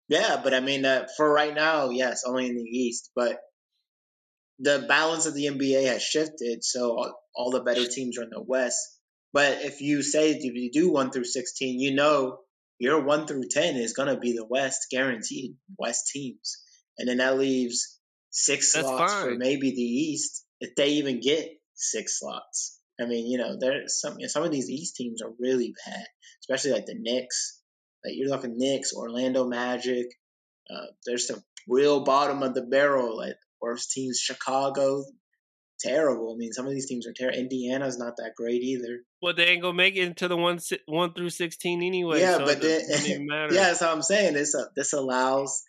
[0.09, 3.11] Yeah, but I mean, uh, for right now, yes, only in the East.
[3.17, 3.39] But
[4.59, 8.31] the balance of the NBA has shifted, so all, all the better teams are in
[8.31, 8.79] the West.
[9.33, 12.39] But if you say if you do one through sixteen, you know
[12.79, 16.63] your one through ten is gonna be the West, guaranteed West teams,
[16.99, 17.99] and then that leaves
[18.31, 19.25] six That's slots fine.
[19.25, 22.79] for maybe the East if they even get six slots.
[23.01, 26.07] I mean, you know, there's some some of these East teams are really bad,
[26.41, 27.61] especially like the Knicks.
[28.05, 30.07] Like you're looking Knicks, Orlando Magic.
[30.71, 35.05] Uh, there's some real bottom of the barrel, like worst teams, Chicago.
[35.81, 36.35] Terrible.
[36.35, 37.39] I mean, some of these teams are terrible.
[37.39, 39.01] Indiana's not that great either.
[39.21, 42.21] Well, they ain't gonna make it into the one one through sixteen anyway.
[42.21, 42.81] Yeah, so but then,
[43.29, 44.35] yeah, that's how I'm saying.
[44.35, 45.65] This uh, this allows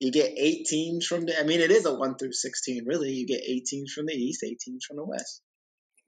[0.00, 1.38] you get eight teams from the.
[1.38, 2.84] I mean, it is a one through sixteen.
[2.86, 5.42] Really, you get eight teams from the East, eight teams from the West.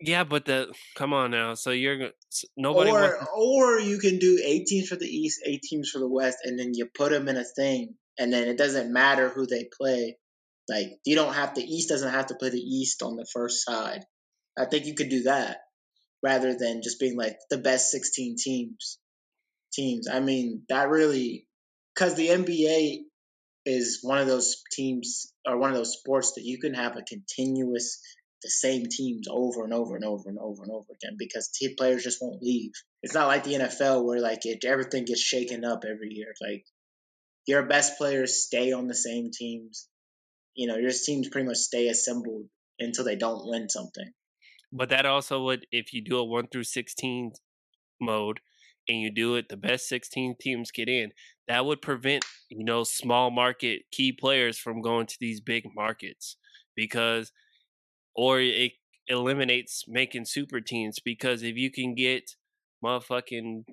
[0.01, 1.55] Yeah, but the come on now.
[1.55, 2.11] So you're
[2.57, 2.91] nobody.
[2.91, 3.27] Or wants...
[3.35, 6.59] or you can do eight teams for the East, eight teams for the West, and
[6.59, 10.19] then you put them in a thing, and then it doesn't matter who they play.
[10.69, 11.63] Like you don't have to.
[11.63, 14.05] East doesn't have to play the East on the first side.
[14.59, 15.59] I think you could do that
[16.23, 18.99] rather than just being like the best sixteen teams.
[19.73, 20.09] Teams.
[20.09, 21.47] I mean that really
[21.95, 23.03] because the NBA
[23.65, 27.03] is one of those teams or one of those sports that you can have a
[27.03, 28.01] continuous
[28.43, 31.75] the same teams over and over and over and over and over again because team
[31.77, 32.73] players just won't leave.
[33.03, 36.35] It's not like the NFL where like it, everything gets shaken up every year.
[36.41, 36.65] Like
[37.47, 39.89] your best players stay on the same teams.
[40.57, 42.47] You know, your teams pretty much stay assembled
[42.79, 44.13] until they don't win something.
[44.73, 47.33] But that also would, if you do a one through sixteen
[48.01, 48.41] mode,
[48.89, 51.13] and you do it, the best sixteen teams get in.
[51.47, 56.37] That would prevent you know small market key players from going to these big markets
[56.75, 57.33] because
[58.15, 58.73] or it
[59.09, 62.33] eliminates making super teams because if you can get
[62.85, 63.65] motherfucking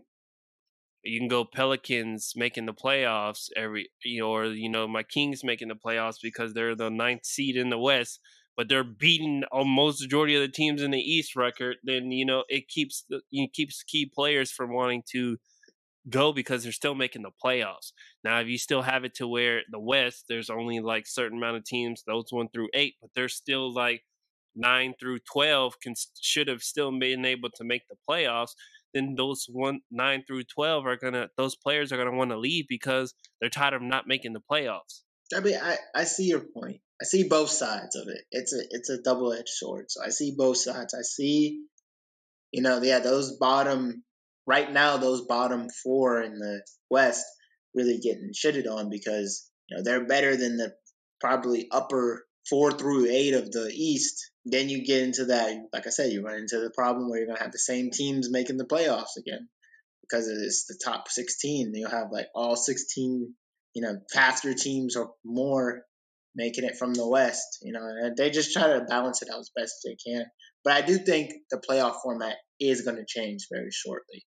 [1.04, 5.44] you can go Pelicans making the playoffs every you know, or you know, my Kings
[5.44, 8.20] making the playoffs because they're the ninth seed in the West,
[8.58, 12.44] but they're beating almost majority of the teams in the East record, then you know
[12.50, 15.38] it keeps the it keeps key players from wanting to
[16.10, 17.92] go because they're still making the playoffs.
[18.24, 21.58] Now, if you still have it to where the West, there's only like certain amount
[21.58, 24.04] of teams, those one through eight, but they're still like
[24.56, 28.52] nine through twelve can should have still been able to make the playoffs,
[28.94, 32.66] then those one nine through twelve are gonna those players are gonna want to leave
[32.68, 35.02] because they're tired of not making the playoffs.
[35.36, 36.82] I mean, I, I see your point.
[37.02, 38.22] I see both sides of it.
[38.32, 39.86] It's a it's a double edged sword.
[39.90, 40.94] So I see both sides.
[40.94, 41.64] I see,
[42.52, 44.04] you know, yeah, those bottom
[44.46, 47.26] right now, those bottom four in the West
[47.74, 50.74] really getting shitted on because you know they're better than the
[51.20, 55.56] probably upper four through eight of the East, then you get into that.
[55.72, 58.32] Like I said, you run into the problem where you're gonna have the same teams
[58.32, 59.48] making the playoffs again
[60.02, 61.72] because it's the top 16.
[61.74, 63.34] You'll have like all 16,
[63.74, 65.84] you know, faster teams or more
[66.36, 67.60] making it from the West.
[67.62, 70.26] You know, and they just try to balance it out as best they can.
[70.64, 74.26] But I do think the playoff format is going to change very shortly.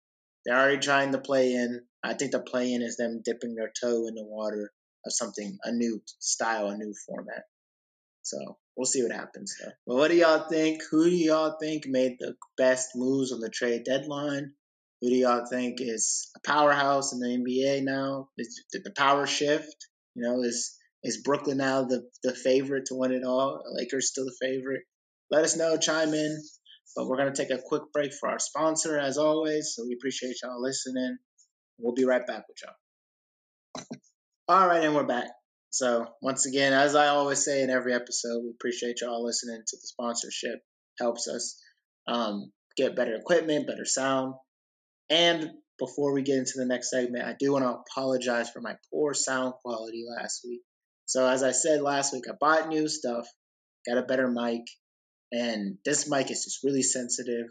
[0.46, 1.82] They're already trying to play in.
[2.04, 4.72] I think the play in is them dipping their toe in the water
[5.06, 7.44] of something, a new style, a new format.
[8.24, 9.56] So we'll see what happens.
[9.62, 9.72] Though.
[9.86, 10.82] But what do y'all think?
[10.90, 14.54] Who do y'all think made the best moves on the trade deadline?
[15.02, 18.30] Who do y'all think is a powerhouse in the NBA now?
[18.40, 19.76] Is, did the power shift?
[20.16, 23.62] You know, is is Brooklyn now the the favorite to win it all?
[23.72, 24.82] Lakers still the favorite?
[25.30, 25.78] Let us know.
[25.78, 26.42] Chime in.
[26.96, 29.74] But we're gonna take a quick break for our sponsor, as always.
[29.76, 31.18] So we appreciate y'all listening.
[31.78, 33.86] We'll be right back with y'all.
[34.48, 35.28] All right, and we're back.
[35.72, 39.78] So once again, as I always say in every episode, we appreciate y'all listening to
[39.78, 40.60] the sponsorship.
[41.00, 41.60] Helps us
[42.08, 44.36] um, get better equipment, better sound.
[45.10, 48.76] And before we get into the next segment, I do want to apologize for my
[48.92, 50.62] poor sound quality last week.
[51.06, 53.26] So as I said last week, I bought new stuff,
[53.88, 54.64] got a better mic,
[55.32, 57.48] and this mic is just really sensitive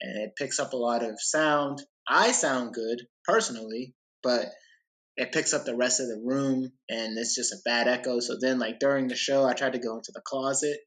[0.00, 1.82] and it picks up a lot of sound.
[2.08, 4.46] I sound good personally, but
[5.16, 8.20] it picks up the rest of the room and it's just a bad echo.
[8.20, 10.78] So then like during the show I tried to go into the closet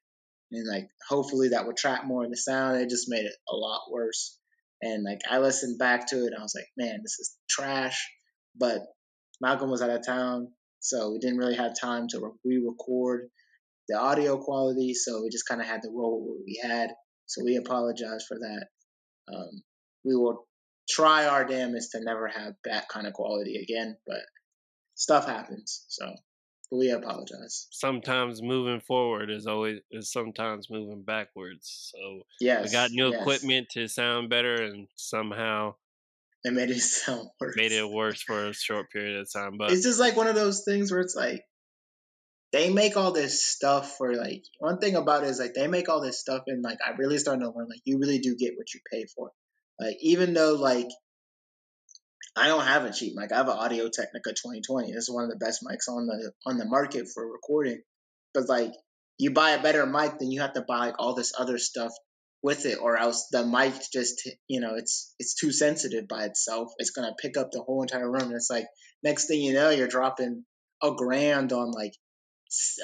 [0.52, 2.82] and like hopefully that would trap more of the sound.
[2.82, 4.38] It just made it a lot worse.
[4.82, 8.10] And like I listened back to it I was like, man, this is trash.
[8.56, 8.82] But
[9.42, 13.30] Malcolm was out of town, so we didn't really have time to re-record
[13.90, 14.94] the audio quality.
[14.94, 16.92] So we just kind of had to roll what we had.
[17.26, 18.66] So we apologize for that.
[19.34, 19.64] Um,
[20.06, 20.48] we will
[20.90, 24.22] try our damnedest to never have that kind of quality again, but
[24.96, 25.86] stuff happens.
[25.88, 26.14] So
[26.72, 27.68] we apologize.
[27.72, 31.92] Sometimes moving forward is always is sometimes moving backwards.
[31.94, 33.22] So yes, we got new yes.
[33.22, 35.76] equipment to sound better, and somehow
[36.44, 37.56] it made it sound worse.
[37.56, 39.58] Made it worse for a short period of time.
[39.58, 41.44] But it's just like one of those things where it's like
[42.52, 45.90] they make all this stuff for like one thing about it is like they make
[45.90, 48.54] all this stuff and like I really starting to learn like you really do get
[48.56, 49.32] what you pay for.
[49.80, 50.88] Like even though like
[52.36, 54.92] I don't have a cheap mic, I have an Audio Technica 2020.
[54.92, 57.82] This is one of the best mics on the on the market for recording.
[58.34, 58.72] But like
[59.18, 61.92] you buy a better mic, then you have to buy like all this other stuff
[62.42, 66.72] with it, or else the mic just you know it's it's too sensitive by itself.
[66.78, 68.24] It's gonna pick up the whole entire room.
[68.24, 68.66] And it's like
[69.04, 70.44] next thing you know, you're dropping
[70.82, 71.94] a grand on like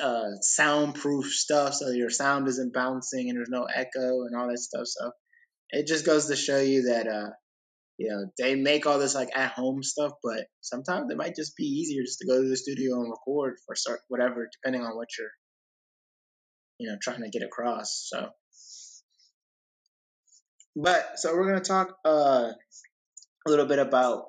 [0.02, 4.58] uh, soundproof stuff so your sound isn't bouncing and there's no echo and all that
[4.60, 4.86] stuff.
[4.86, 5.12] So
[5.72, 7.30] it just goes to show you that uh,
[7.98, 11.56] you know they make all this like at home stuff, but sometimes it might just
[11.56, 14.96] be easier just to go to the studio and record for start whatever, depending on
[14.96, 15.32] what you're
[16.80, 18.08] you know trying to get across.
[18.10, 18.30] So,
[20.76, 22.52] but so we're gonna talk uh,
[23.48, 24.26] a little bit about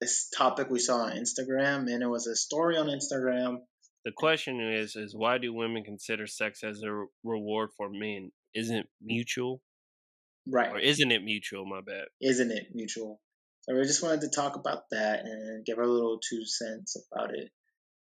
[0.00, 3.58] this topic we saw on Instagram, and it was a story on Instagram.
[4.04, 8.30] The question is is why do women consider sex as a reward for men?
[8.54, 9.60] Isn't mutual
[10.46, 10.72] right.
[10.72, 12.06] or isn't it mutual my bad?
[12.20, 13.20] Isn't it mutual?
[13.62, 17.34] So we just wanted to talk about that and give our little two cents about
[17.34, 17.50] it.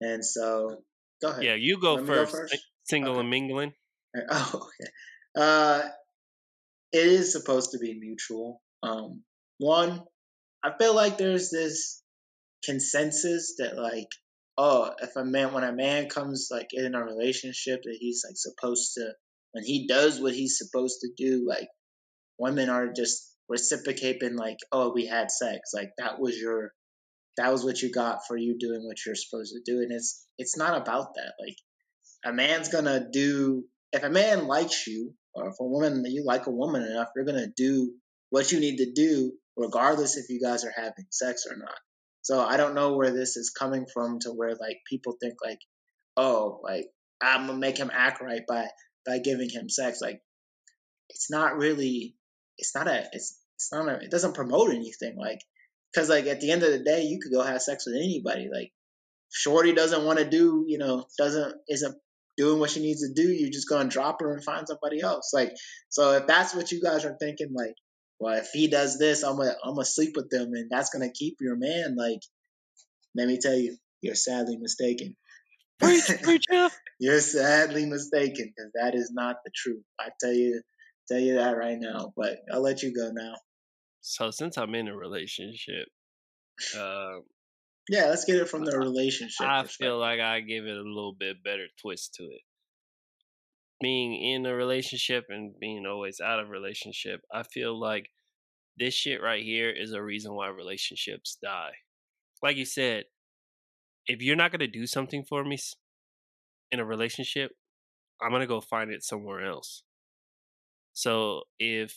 [0.01, 0.83] And so
[1.21, 1.45] go ahead.
[1.45, 2.33] Yeah you go, first.
[2.33, 2.59] go first.
[2.85, 3.21] single okay.
[3.21, 3.73] and mingling.
[4.31, 4.91] Oh okay.
[5.37, 5.83] Uh
[6.93, 8.61] it is supposed to be mutual.
[8.83, 9.23] Um
[9.59, 10.03] one
[10.65, 12.03] i feel like there's this
[12.65, 14.09] consensus that like
[14.61, 18.37] oh, if a man when a man comes like in a relationship that he's like
[18.37, 19.13] supposed to
[19.53, 21.69] when he does what he's supposed to do, like
[22.41, 25.71] women are just reciprocating like, oh, we had sex.
[25.75, 26.73] Like that was your
[27.37, 29.81] that was what you got for you doing what you're supposed to do.
[29.81, 31.35] And it's it's not about that.
[31.39, 31.57] Like
[32.25, 36.47] a man's gonna do if a man likes you, or if a woman you like
[36.47, 37.93] a woman enough, you're gonna do
[38.31, 41.79] what you need to do, regardless if you guys are having sex or not.
[42.23, 45.61] So I don't know where this is coming from to where like people think like,
[46.17, 46.87] oh, like
[47.21, 48.69] I'm gonna make him act right by
[49.07, 50.01] by giving him sex.
[50.01, 50.21] Like
[51.11, 52.15] it's not really,
[52.61, 55.17] it's not a, it's it's not a, it doesn't promote anything.
[55.17, 55.41] Like
[55.93, 58.49] because like at the end of the day, you could go have sex with anybody.
[58.53, 58.73] Like
[59.33, 61.97] Shorty doesn't want to do, you know, doesn't isn't
[62.37, 63.29] doing what she needs to do.
[63.29, 65.33] You're just gonna drop her and find somebody else.
[65.33, 65.53] Like
[65.89, 67.75] so, if that's what you guys are thinking, like
[68.21, 71.11] well, if he does this, I'm gonna I'm gonna sleep with them, and that's gonna
[71.11, 71.97] keep your man.
[71.97, 72.21] Like,
[73.17, 75.17] let me tell you, you're sadly mistaken.
[75.81, 76.69] Preach, preacher.
[76.99, 79.83] you're sadly mistaken because that is not the truth.
[79.99, 80.61] I tell you,
[81.11, 82.13] tell you that right now.
[82.17, 83.35] But I'll let you go now.
[84.01, 85.89] So since I'm in a relationship,
[86.77, 87.19] uh,
[87.89, 89.47] yeah, let's get it from the relationship.
[89.47, 92.41] I feel like I give it a little bit better twist to it
[93.81, 98.11] being in a relationship and being always out of relationship, I feel like
[98.77, 101.73] this shit right here is a reason why relationships die.
[102.43, 103.05] Like you said,
[104.07, 105.59] if you're not to do something for me
[106.71, 107.53] in a relationship,
[108.21, 109.83] I'm to go find it somewhere else.
[111.01, 111.95] So if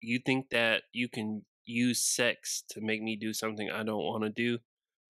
[0.00, 4.22] you think that you can use sex to make me do something I don't want
[4.22, 4.58] to do,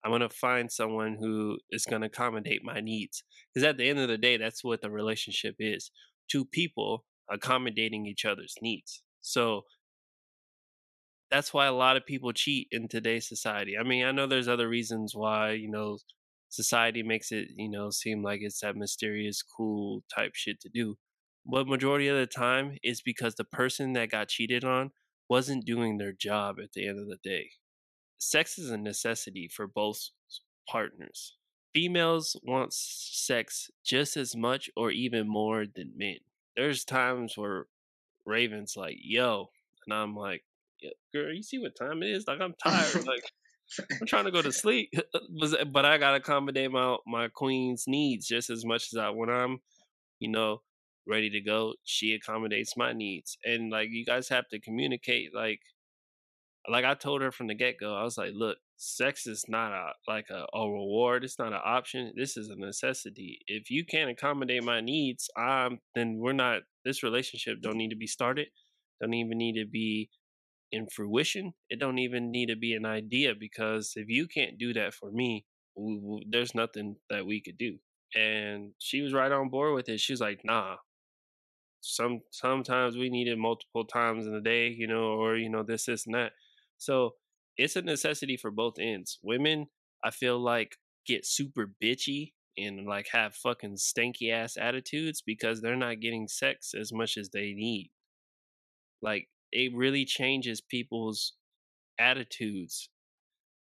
[0.02, 3.22] I'm going to find someone who is going to accommodate my needs.
[3.52, 5.90] Because at the end of the day, that's what the relationship is
[6.26, 9.02] two people accommodating each other's needs.
[9.20, 9.64] So
[11.30, 13.76] that's why a lot of people cheat in today's society.
[13.78, 15.98] I mean, I know there's other reasons why, you know,
[16.48, 20.96] society makes it, you know, seem like it's that mysterious, cool type shit to do.
[21.45, 24.93] But majority of the time, it's because the person that got cheated on
[25.28, 27.51] wasn't doing their job at the end of the day.
[28.18, 30.11] sex is a necessity for both
[30.68, 31.36] partners.
[31.74, 36.18] Females want sex just as much or even more than men.
[36.57, 37.66] There's times where
[38.26, 39.49] Raven's like, yo,
[39.86, 40.45] and I'm like,
[41.12, 42.26] girl, you see what time it is?
[42.26, 43.07] Like, I'm tired.
[43.07, 43.24] like,
[44.01, 44.93] I'm trying to go to sleep,
[45.72, 49.61] but I gotta accommodate my my queen's needs just as much as I when I'm,
[50.18, 50.61] you know,
[51.07, 51.74] ready to go.
[51.84, 55.34] She accommodates my needs, and like you guys have to communicate.
[55.34, 55.61] Like,
[56.68, 59.72] like I told her from the get go, I was like, look, sex is not
[59.72, 61.24] a like a, a reward.
[61.24, 62.12] It's not an option.
[62.16, 63.38] This is a necessity.
[63.46, 66.62] If you can't accommodate my needs, I'm then we're not.
[66.84, 68.48] This relationship don't need to be started.
[69.00, 70.11] Don't even need to be
[70.72, 71.53] in fruition.
[71.68, 75.11] It don't even need to be an idea because if you can't do that for
[75.11, 75.44] me,
[75.76, 77.78] we, we, there's nothing that we could do.
[78.14, 80.00] And she was right on board with it.
[80.00, 80.76] She was like, "Nah,
[81.82, 85.62] some sometimes we need it multiple times in a day, you know, or you know
[85.62, 86.32] this, this, and that."
[86.78, 87.16] So
[87.56, 89.18] it's a necessity for both ends.
[89.22, 89.66] Women,
[90.04, 90.76] I feel like,
[91.06, 96.74] get super bitchy and like have fucking stanky ass attitudes because they're not getting sex
[96.78, 97.90] as much as they need.
[99.00, 101.34] Like it really changes people's
[101.98, 102.88] attitudes.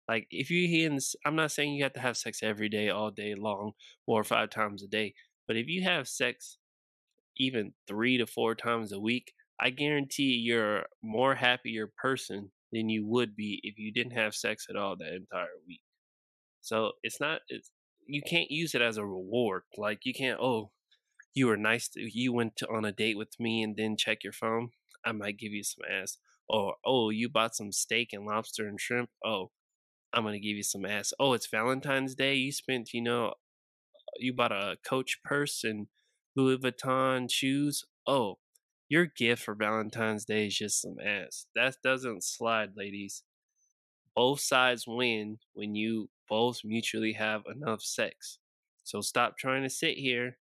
[0.08, 3.10] Like if you hear, I'm not saying you have to have sex every day, all
[3.10, 3.72] day long,
[4.06, 5.14] four or five times a day,
[5.46, 6.58] but if you have sex
[7.36, 12.88] even three to four times a week, I guarantee you're a more happier person than
[12.88, 15.82] you would be if you didn't have sex at all that entire week.
[16.62, 17.70] So it's not it's
[18.06, 19.62] you can't use it as a reward.
[19.76, 20.70] Like you can't oh
[21.34, 24.24] you were nice to you went to, on a date with me and then check
[24.24, 24.70] your phone.
[25.04, 26.18] I might give you some ass.
[26.48, 29.10] Or oh you bought some steak and lobster and shrimp.
[29.24, 29.50] Oh
[30.12, 31.12] I'm gonna give you some ass.
[31.20, 32.34] Oh it's Valentine's Day.
[32.34, 33.34] You spent you know
[34.18, 35.88] you bought a Coach purse and
[36.36, 37.84] Louis Vuitton shoes.
[38.06, 38.38] Oh
[38.90, 41.46] your gift for Valentine's Day is just some ass.
[41.54, 43.22] That doesn't slide, ladies.
[44.16, 48.38] Both sides win when you both mutually have enough sex.
[48.82, 50.38] So stop trying to sit here.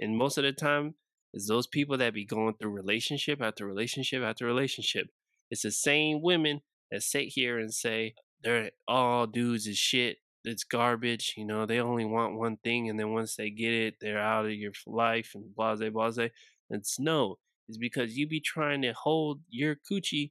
[0.00, 0.96] And most of the time,
[1.32, 5.06] it's those people that be going through relationship after relationship after relationship.
[5.48, 10.16] It's the same women that sit here and say they're all dudes is shit.
[10.44, 11.34] It's garbage.
[11.36, 14.46] You know, they only want one thing, and then once they get it, they're out
[14.46, 16.30] of your life and blase blase.
[16.70, 17.38] It's no
[17.68, 20.30] is because you be trying to hold your coochie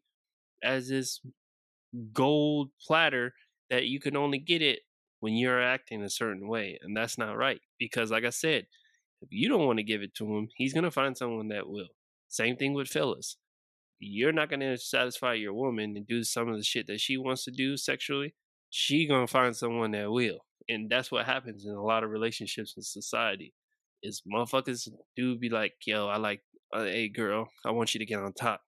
[0.63, 1.19] as this
[2.13, 3.33] gold platter
[3.69, 4.79] that you can only get it
[5.19, 6.77] when you're acting a certain way.
[6.81, 7.61] And that's not right.
[7.79, 8.67] Because, like I said,
[9.21, 11.89] if you don't want to give it to him, he's to find someone that will.
[12.27, 13.37] Same thing with Phyllis.
[13.99, 17.43] You're not to satisfy your woman and do some of the shit that she wants
[17.45, 18.33] to do sexually.
[18.71, 20.39] She to find someone that will.
[20.67, 23.53] And that's what happens in a lot of relationships in society.
[24.01, 26.41] Is motherfuckers do be like, yo, I like
[26.73, 28.61] uh, hey girl, I want you to get on top.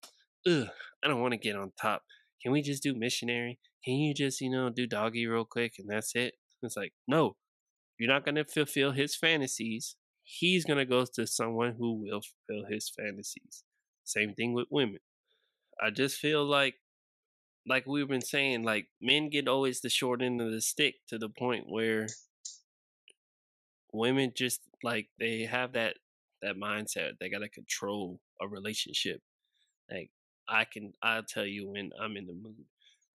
[0.46, 0.68] Ugh,
[1.04, 2.04] I don't want to get on top.
[2.42, 3.60] Can we just do missionary?
[3.86, 6.36] Can you just, you know, do doggy real quick and that's it?
[6.62, 7.36] It's like, no,
[7.98, 9.96] you're not to fulfill his fantasies.
[10.24, 13.64] He's to go to someone who will fulfill his fantasies.
[14.04, 15.00] Same thing with women.
[15.82, 16.76] I just feel like,
[17.68, 21.18] like we've been saying, like men get always the short end of the stick to
[21.18, 22.08] the point where
[23.94, 25.96] women just like they have that
[26.42, 27.14] that mindset.
[27.20, 29.22] They gotta control a relationship.
[29.90, 30.12] Like
[30.48, 32.66] I can, I'll tell you when I'm in the mood.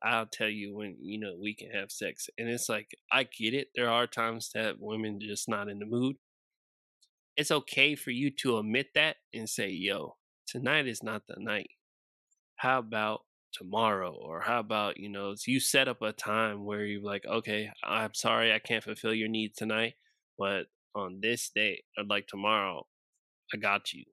[0.03, 3.53] I'll tell you when you know we can have sex, and it's like I get
[3.53, 3.68] it.
[3.74, 6.16] There are times that women just not in the mood.
[7.36, 11.70] It's okay for you to admit that and say, "Yo, tonight is not the night.
[12.57, 13.22] How about
[13.53, 17.70] tomorrow?" Or how about you know you set up a time where you're like, "Okay,
[17.84, 19.94] I'm sorry I can't fulfill your needs tonight,
[20.38, 22.86] but on this day or like tomorrow,
[23.53, 24.05] I got you.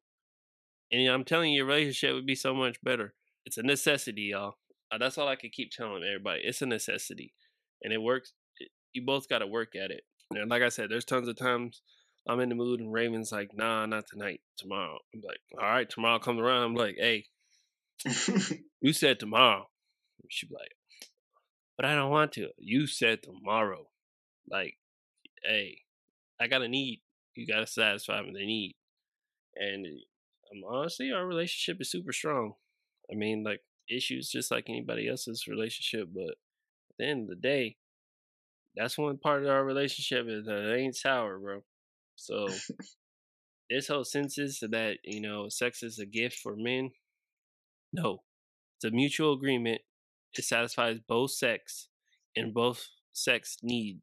[0.91, 3.13] And I'm telling you, your relationship would be so much better.
[3.45, 4.55] It's a necessity, y'all.
[4.91, 6.41] Uh, that's all I can keep telling everybody.
[6.43, 7.33] It's a necessity,
[7.83, 8.33] and it works.
[8.93, 10.03] You both got to work at it.
[10.31, 11.81] And like I said, there's tons of times
[12.27, 14.41] I'm in the mood, and Raven's like, "Nah, not tonight.
[14.57, 17.25] Tomorrow." I'm like, "All right, tomorrow comes around." I'm like, "Hey,
[18.81, 19.69] you said tomorrow."
[20.29, 20.75] she be like,
[21.77, 23.87] "But I don't want to." You said tomorrow.
[24.49, 24.77] Like,
[25.43, 25.81] hey,
[26.39, 27.01] I got a need.
[27.35, 28.75] You got to satisfy the need
[29.55, 29.85] and
[30.51, 32.53] um, honestly, our relationship is super strong.
[33.11, 37.35] I mean, like issues just like anybody else's relationship, but at the end of the
[37.35, 37.77] day,
[38.75, 41.61] that's one part of our relationship is that it ain't sour, bro.
[42.15, 42.47] So
[43.69, 46.91] this whole census that you know sex is a gift for men,
[47.95, 48.23] no,
[48.77, 49.81] it's a mutual agreement.
[50.37, 51.87] It satisfies both sex,
[52.35, 54.01] and both sex need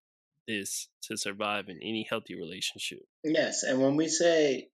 [0.49, 3.01] this to survive in any healthy relationship.
[3.22, 4.68] Yes, and when we say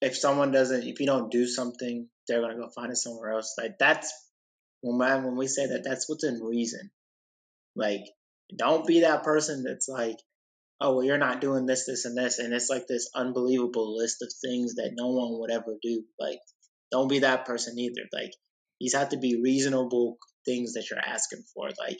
[0.00, 3.54] if someone doesn't, if you don't do something, they're gonna go find it somewhere else.
[3.58, 4.12] Like that's
[4.80, 6.90] when when we say that, that's within reason.
[7.74, 8.04] Like,
[8.56, 10.16] don't be that person that's like,
[10.80, 12.38] oh, well, you're not doing this, this, and this.
[12.38, 16.04] And it's like this unbelievable list of things that no one would ever do.
[16.18, 16.38] Like,
[16.90, 18.02] don't be that person either.
[18.12, 18.32] Like,
[18.80, 21.68] these have to be reasonable things that you're asking for.
[21.68, 21.98] Like,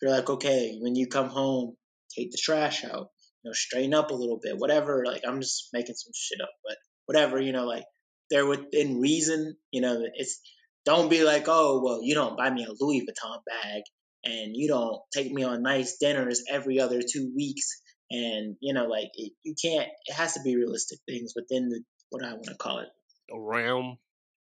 [0.00, 1.76] you're like, okay, when you come home,
[2.16, 3.10] take the trash out,
[3.42, 5.04] you know, straighten up a little bit, whatever.
[5.06, 7.84] Like, I'm just making some shit up, but whatever, you know, like,
[8.30, 10.40] they're within reason, you know, it's,
[10.84, 13.82] don't be like, oh, well, you don't buy me a Louis Vuitton bag
[14.26, 18.84] and you don't take me on nice dinners every other two weeks and you know
[18.84, 22.46] like it, you can't it has to be realistic things within the what i want
[22.46, 22.88] to call it
[23.32, 23.96] a realm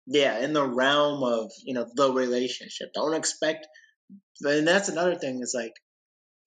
[0.07, 3.67] yeah in the realm of you know the relationship don't expect
[4.43, 5.73] and that's another thing is like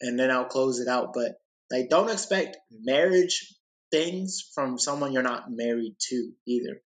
[0.01, 1.34] and then i'll close it out but
[1.72, 3.53] like don't expect marriage
[3.91, 6.82] things from someone you're not married to either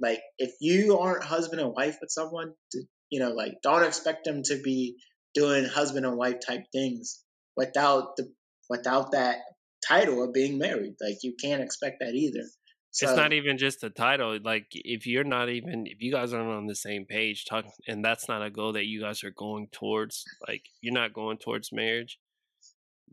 [0.00, 4.24] like if you aren't husband and wife with someone to, you know like don't expect
[4.24, 4.96] them to be
[5.34, 7.22] doing husband and wife type things
[7.56, 8.32] without the
[8.68, 9.38] without that
[9.86, 10.94] title of being married.
[11.00, 12.44] Like you can't expect that either.
[12.92, 14.38] So, it's not even just the title.
[14.42, 18.04] Like if you're not even if you guys aren't on the same page, talk, and
[18.04, 20.24] that's not a goal that you guys are going towards.
[20.46, 22.18] Like you're not going towards marriage,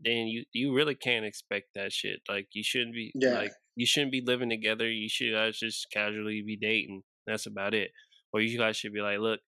[0.04, 2.20] then you you really can't expect that shit.
[2.28, 3.34] Like you shouldn't be yeah.
[3.34, 4.90] like you shouldn't be living together.
[4.90, 7.02] You should guys just casually be dating.
[7.26, 7.92] That's about it.
[8.32, 9.40] Or you guys should be like, look,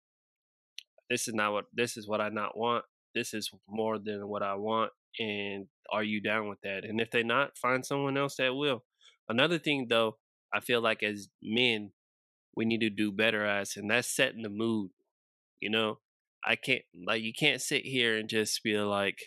[1.09, 2.85] this is not what this is what I not want.
[3.15, 6.85] This is more than what I want and are you down with that?
[6.85, 8.85] And if they're not, find someone else that will.
[9.29, 10.17] Another thing though,
[10.53, 11.93] I feel like as men,
[12.57, 14.91] we need to do better as, and that's setting the mood.
[15.61, 15.99] You know,
[16.45, 19.19] I can't like you can't sit here and just be like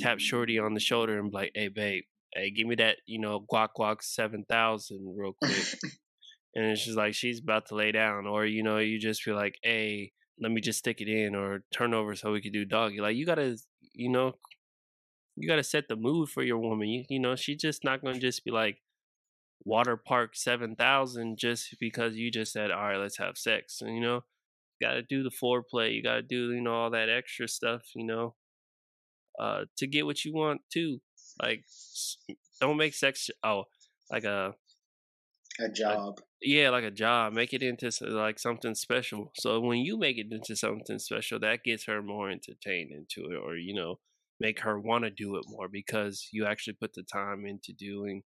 [0.00, 2.04] tap shorty on the shoulder and be like, hey babe,
[2.34, 5.74] hey, give me that, you know, guac guac seven thousand real quick.
[6.54, 8.26] and it's just like she's about to lay down.
[8.26, 11.62] Or, you know, you just feel like, hey, let me just stick it in or
[11.72, 13.00] turn over so we could do doggy.
[13.00, 13.56] Like you gotta,
[13.92, 14.34] you know,
[15.38, 16.88] you got to set the mood for your woman.
[16.88, 18.78] You, you know, she's just not to just be like
[19.64, 23.80] water park 7000 just because you just said, all right, let's have sex.
[23.80, 24.24] And, you know,
[24.80, 25.94] you got to do the foreplay.
[25.94, 28.34] You got to do, you know, all that extra stuff, you know,
[29.38, 31.00] uh, to get what you want too.
[31.42, 31.64] Like,
[32.60, 33.64] don't make sex, oh,
[34.10, 34.54] like a,
[35.60, 36.18] a job.
[36.18, 37.32] A, yeah, like a job.
[37.32, 39.32] Make it into like something special.
[39.36, 43.36] So when you make it into something special, that gets her more entertained into it,
[43.36, 43.98] or you know,
[44.40, 48.22] make her want to do it more because you actually put the time into doing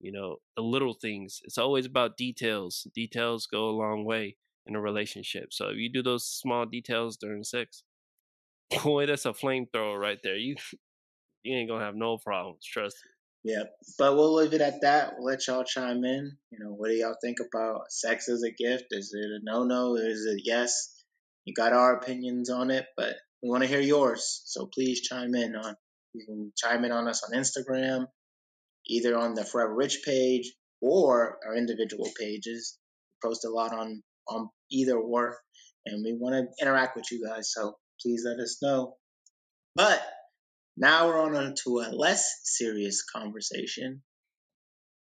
[0.00, 4.36] you know the little things it's always about details details go a long way
[4.66, 7.82] in a relationship so if you do those small details during sex
[8.82, 10.56] boy that's a flamethrower right there you
[11.42, 13.62] you ain't gonna have no problems trust me yeah
[13.98, 16.94] but we'll leave it at that we'll let y'all chime in you know what do
[16.94, 20.92] y'all think about sex as a gift is it a no-no is it yes
[21.44, 24.42] you got our opinions on it but we want to hear yours.
[24.44, 25.76] So please chime in on.
[26.14, 28.06] You can chime in on us on Instagram,
[28.88, 32.78] either on the Forever Rich page or our individual pages.
[33.22, 35.38] We post a lot on on either or,
[35.84, 37.52] and we want to interact with you guys.
[37.52, 38.96] So please let us know.
[39.74, 40.02] But
[40.76, 44.02] now we're on to a less serious conversation,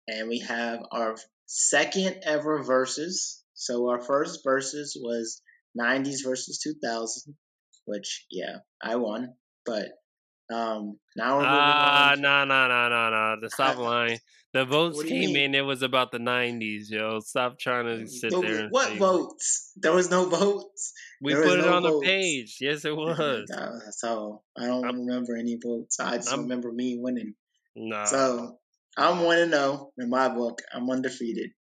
[0.08, 1.16] and we have our
[1.46, 3.44] second ever verses.
[3.54, 5.42] So our first verses was
[5.78, 7.36] 90s versus 2000
[7.90, 9.34] which yeah, I won.
[9.66, 9.88] But
[10.52, 13.36] um, now we're ah, no, no, no, no, no.
[13.42, 14.20] The stop lying.
[14.52, 15.54] The votes came in.
[15.54, 17.20] It was about the '90s, yo.
[17.20, 18.68] Stop trying to sit the, there.
[18.70, 19.72] what votes?
[19.78, 20.94] There was no votes.
[21.22, 22.00] We there put it no on votes.
[22.00, 22.58] the page.
[22.60, 23.48] Yes, it was.
[23.92, 26.00] So I don't I'm, remember any votes.
[26.00, 27.36] I just I'm, remember me winning.
[27.76, 28.06] No.
[28.06, 28.58] So
[28.98, 30.62] I'm one and zero in my book.
[30.74, 31.52] I'm undefeated.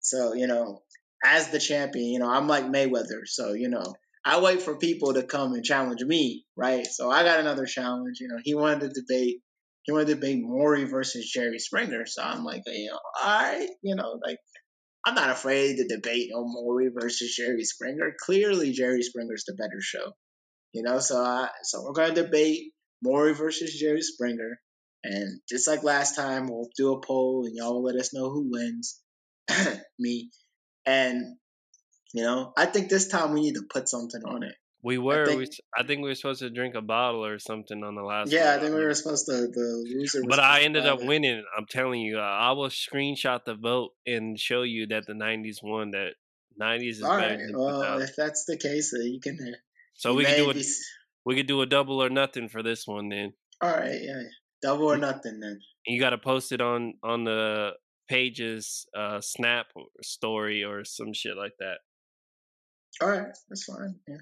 [0.00, 0.82] So you know,
[1.22, 3.26] as the champion, you know, I'm like Mayweather.
[3.26, 3.94] So you know,
[4.24, 6.86] I wait for people to come and challenge me, right?
[6.86, 8.18] So I got another challenge.
[8.20, 9.38] You know, he wanted to debate.
[9.82, 12.06] He wanted to debate Maury versus Jerry Springer.
[12.06, 14.38] So I'm like, you know, right, you know, like
[15.04, 18.12] I'm not afraid to debate no Maury versus Jerry Springer.
[18.20, 20.12] Clearly, Jerry Springer's the better show.
[20.72, 24.60] You know, so I, so we're gonna debate Maury versus Jerry Springer,
[25.02, 28.30] and just like last time, we'll do a poll, and y'all will let us know
[28.30, 29.00] who wins.
[29.98, 30.30] Me,
[30.86, 31.36] and
[32.12, 34.54] you know, I think this time we need to put something on it.
[34.84, 35.22] We were.
[35.22, 35.46] I think, we,
[35.78, 38.32] I think we were supposed to drink a bottle or something on the last.
[38.32, 38.58] Yeah, one.
[38.58, 39.32] I think we were supposed to.
[39.32, 40.22] The loser.
[40.28, 41.44] but I ended up winning.
[41.56, 45.92] I'm telling you, I will screenshot the vote and show you that the '90s won.
[45.92, 46.14] That
[46.60, 47.36] '90s is All better.
[47.36, 47.54] Right.
[47.54, 49.38] well, if that's the case, uh, you can.
[49.40, 49.56] Uh,
[49.94, 50.62] so we could do a,
[51.24, 53.34] we could do a double or nothing for this one then.
[53.60, 54.22] All right, yeah,
[54.62, 55.60] double or nothing then.
[55.86, 57.70] You got to post it on on the
[58.08, 59.66] pages, uh, Snap
[60.02, 61.78] story or some shit like that.
[63.00, 63.96] All right, that's fine.
[64.06, 64.16] Yeah.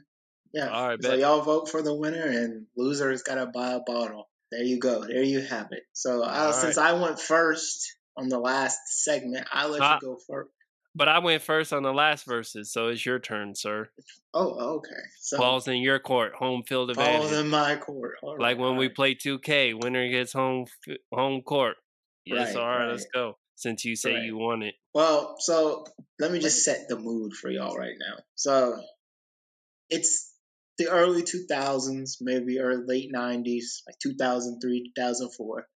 [0.52, 0.68] Yeah.
[0.68, 1.02] All right.
[1.02, 1.18] So bet.
[1.18, 4.28] y'all vote for the winner, and loser's got to buy a bottle.
[4.50, 5.04] There you go.
[5.06, 5.84] There you have it.
[5.92, 6.90] So uh, since right.
[6.90, 10.50] I went first on the last segment, I'll let uh, you go first.
[10.94, 13.88] But I went first on the last verses, so it's your turn, sir.
[14.34, 14.90] Oh, okay.
[15.20, 17.20] So balls in your court, home field advantage.
[17.20, 18.16] Balls in my court.
[18.22, 20.66] All like right, when we play 2K, winner gets home
[21.12, 21.76] home court.
[22.24, 23.38] Yes, all right, let's go.
[23.60, 24.74] Since you say you want it.
[24.94, 25.84] Well, so
[26.18, 28.22] let me just set the mood for y'all right now.
[28.34, 28.80] So
[29.90, 30.32] it's
[30.78, 35.68] the early 2000s, maybe early late 90s, like 2003, 2004.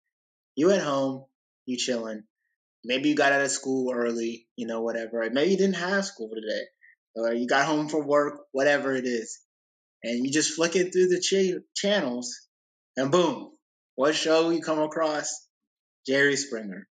[0.57, 1.26] You at home,
[1.66, 2.22] you chilling.
[2.87, 5.28] Maybe you got out of school early, you know, whatever.
[5.30, 6.62] Maybe you didn't have school today,
[7.14, 9.41] or you got home from work, whatever it is,
[10.03, 12.49] and you just flick it through the ch- channels,
[12.97, 13.51] and boom,
[13.95, 15.47] what show you come across?
[16.07, 16.89] Jerry Springer.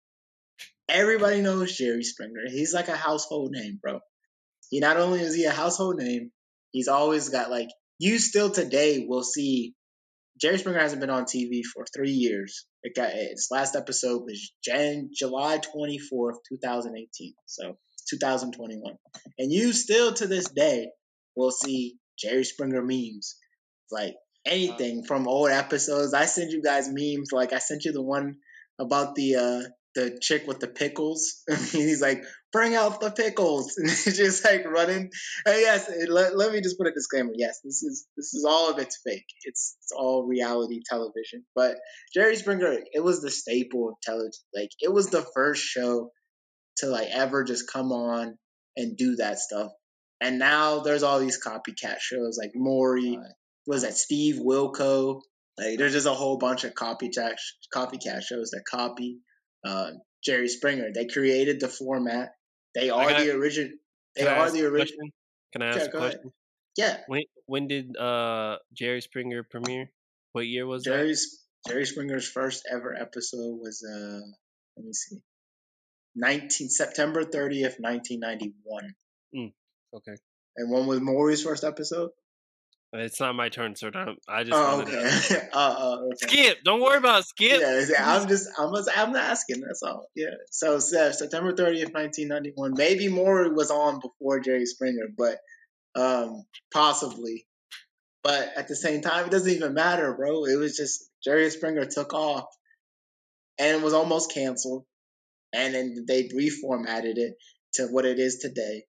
[0.93, 2.43] Everybody knows Jerry Springer.
[2.49, 4.01] He's like a household name, bro.
[4.69, 6.31] He not only is he a household name,
[6.71, 7.69] he's always got like
[7.99, 9.75] you still today will see
[10.39, 12.67] Jerry Springer hasn't been on TV for three years.
[12.83, 17.35] It got its last episode was Jan, July 24th, 2018.
[17.47, 17.79] So
[18.11, 18.95] 2021.
[19.39, 20.89] And you still to this day
[21.35, 23.37] will see Jerry Springer memes.
[23.91, 24.15] Like
[24.45, 26.13] anything from old episodes.
[26.13, 27.31] I send you guys memes.
[27.33, 28.37] Like I sent you the one
[28.79, 29.63] about the uh
[29.95, 31.43] the chick with the pickles.
[31.71, 35.11] he's like, bring out the pickles, and he's just like running.
[35.47, 37.33] And yes, let, let me just put a disclaimer.
[37.35, 39.27] Yes, this is this is all of it's fake.
[39.45, 41.45] It's it's all reality television.
[41.55, 41.77] But
[42.15, 44.33] Jerry Springer, it was the staple of television.
[44.55, 46.11] Like it was the first show
[46.79, 48.39] to like ever just come on
[48.77, 49.73] and do that stuff.
[50.21, 53.19] And now there's all these copycat shows like Maury.
[53.67, 55.21] Was that Steve Wilkos?
[55.59, 57.35] Like there's just a whole bunch of copycat
[57.75, 59.19] copycat shows that copy
[59.65, 59.91] uh,
[60.25, 60.93] Jerry Springer.
[60.93, 62.31] They created the format.
[62.75, 63.73] They are got, the original.
[64.17, 65.09] They are the original.
[65.53, 66.21] Can I ask yeah, a question?
[66.21, 66.33] Ahead.
[66.77, 66.97] Yeah.
[67.07, 69.91] When when did uh, Jerry Springer premiere?
[70.33, 71.73] What year was Jerry's, that?
[71.73, 74.21] Jerry Springer's first ever episode was uh
[74.77, 75.19] let me see.
[76.15, 78.95] 19 September 30th, 1991.
[79.35, 79.53] Mm,
[79.97, 80.17] okay.
[80.57, 82.11] And when was Maury's first episode?
[82.95, 83.91] It's not my turn, sir.
[84.29, 84.53] I just.
[84.53, 85.49] Oh, okay.
[85.53, 86.17] uh, uh, okay.
[86.17, 86.59] Skip.
[86.63, 87.59] Don't worry about skip.
[87.61, 88.49] Yeah, I'm just.
[88.59, 88.91] I'm just.
[88.95, 89.63] I'm asking.
[89.63, 90.09] That's all.
[90.15, 90.35] Yeah.
[90.51, 92.75] So September 30th, 1991.
[92.77, 95.39] Maybe Maury was on before Jerry Springer, but
[95.95, 97.47] um, possibly.
[98.23, 100.45] But at the same time, it doesn't even matter, bro.
[100.45, 102.45] It was just Jerry Springer took off,
[103.59, 104.85] and it was almost canceled,
[105.55, 107.37] and then they reformatted it
[107.75, 108.85] to what it is today,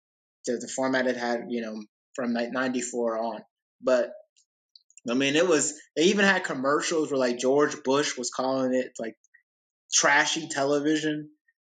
[0.45, 1.83] to the format it had, you know,
[2.15, 3.41] from '94 on
[3.81, 4.11] but
[5.09, 8.91] I mean, it was they even had commercials where like George Bush was calling it
[8.99, 9.15] like
[9.93, 11.29] trashy television,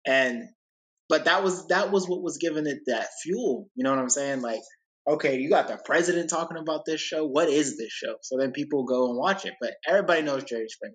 [0.07, 0.48] and
[1.09, 3.68] but that was that was what was giving it that fuel.
[3.74, 4.40] You know what I'm saying?
[4.42, 4.61] Like,
[5.09, 7.26] okay, you got the president talking about this show.
[7.26, 8.16] What is this show?
[8.22, 9.55] So then people go and watch it.
[9.61, 10.94] But everybody knows Jerry Springer.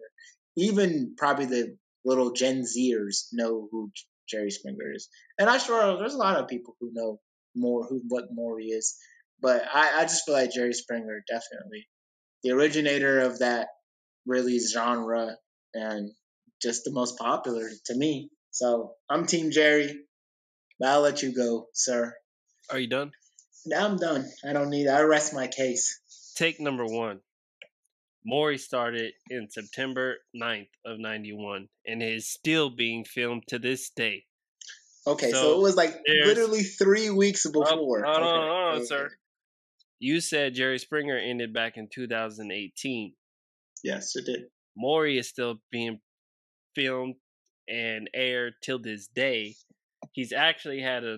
[0.58, 3.92] Even probably the little Gen Zers know who
[4.30, 5.08] Jerry Springer is,
[5.40, 7.20] and I'm sure there's a lot of people who know
[7.56, 8.98] more who what Maury is.
[9.42, 11.88] But I, I just feel like Jerry Springer definitely
[12.44, 13.68] the originator of that
[14.26, 15.36] really genre
[15.74, 16.12] and
[16.62, 18.30] just the most popular to me.
[18.52, 20.00] So I'm Team Jerry.
[20.80, 22.14] But I'll let you go, sir.
[22.70, 23.12] Are you done?
[23.76, 24.30] I'm done.
[24.48, 24.88] I don't need.
[24.88, 26.00] I rest my case.
[26.36, 27.20] Take number one.
[28.24, 34.26] Maury started in September 9th of 91 and is still being filmed to this day.
[35.08, 38.06] Okay, so, so it was like literally three weeks oh, before.
[38.06, 38.86] Oh, hold on, hold on, okay.
[38.86, 39.12] sir.
[40.00, 43.14] You said Jerry Springer ended back in 2018.
[43.84, 44.46] Yes, it did.
[44.76, 46.00] Maury is still being
[46.76, 47.16] filmed
[47.68, 49.56] and aired till this day.
[50.12, 51.18] He's actually had a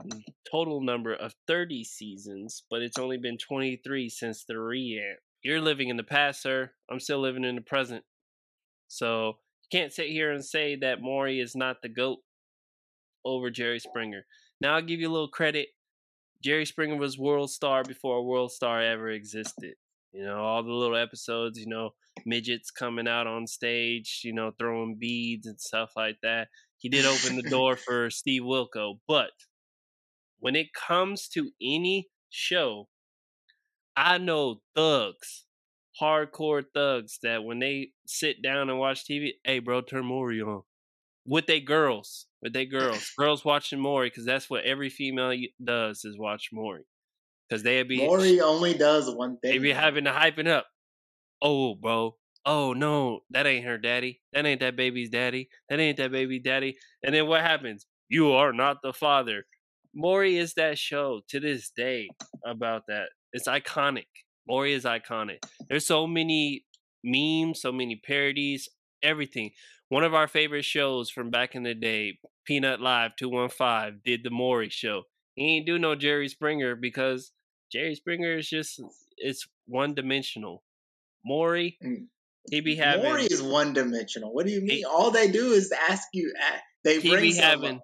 [0.50, 5.20] total number of 30 seasons, but it's only been 23 since the re-amp.
[5.44, 6.72] You're living in the past, sir.
[6.90, 8.04] I'm still living in the present.
[8.88, 9.38] So
[9.72, 12.20] you can't sit here and say that Maury is not the GOAT
[13.26, 14.26] over Jerry Springer.
[14.62, 15.70] Now I'll give you a little credit.
[16.42, 19.76] Jerry Springer was World Star before a World Star ever existed.
[20.12, 21.92] You know, all the little episodes, you know,
[22.26, 26.48] midgets coming out on stage, you know, throwing beads and stuff like that.
[26.78, 29.00] He did open the door for Steve Wilkos.
[29.08, 29.32] But
[30.40, 32.88] when it comes to any show,
[33.96, 35.46] I know thugs,
[36.02, 40.64] hardcore thugs, that when they sit down and watch TV, hey, bro, turn Maury on
[41.26, 46.06] with they girls, with they girls, girls watching Maury because that's what every female does
[46.06, 46.84] is watch Maury
[47.50, 49.52] because they be Maury only does one thing.
[49.52, 50.68] They be having to hyping up.
[51.42, 52.16] Oh, bro.
[52.46, 54.22] Oh no, that ain't her daddy.
[54.34, 55.50] That ain't that baby's daddy.
[55.70, 56.78] That ain't that baby daddy.
[57.04, 57.86] And then what happens?
[58.08, 59.44] You are not the father.
[59.94, 62.08] Maury is that show to this day
[62.46, 63.10] about that.
[63.34, 64.08] It's iconic.
[64.48, 65.44] Maury is iconic.
[65.70, 66.66] There's so many
[67.04, 68.70] memes, so many parodies,
[69.04, 69.52] everything.
[69.90, 74.30] One of our favorite shows from back in the day, Peanut Live 215, did the
[74.30, 75.04] Maury show.
[75.34, 77.32] He ain't do no Jerry Springer because
[77.72, 78.80] Jerry Springer is just
[79.18, 80.64] it's one dimensional.
[81.26, 82.06] Maury, mm.
[82.50, 84.34] he be having Maury is one dimensional.
[84.34, 84.78] What do you mean?
[84.78, 86.34] He, All they do is ask you.
[86.84, 87.80] They bring be some having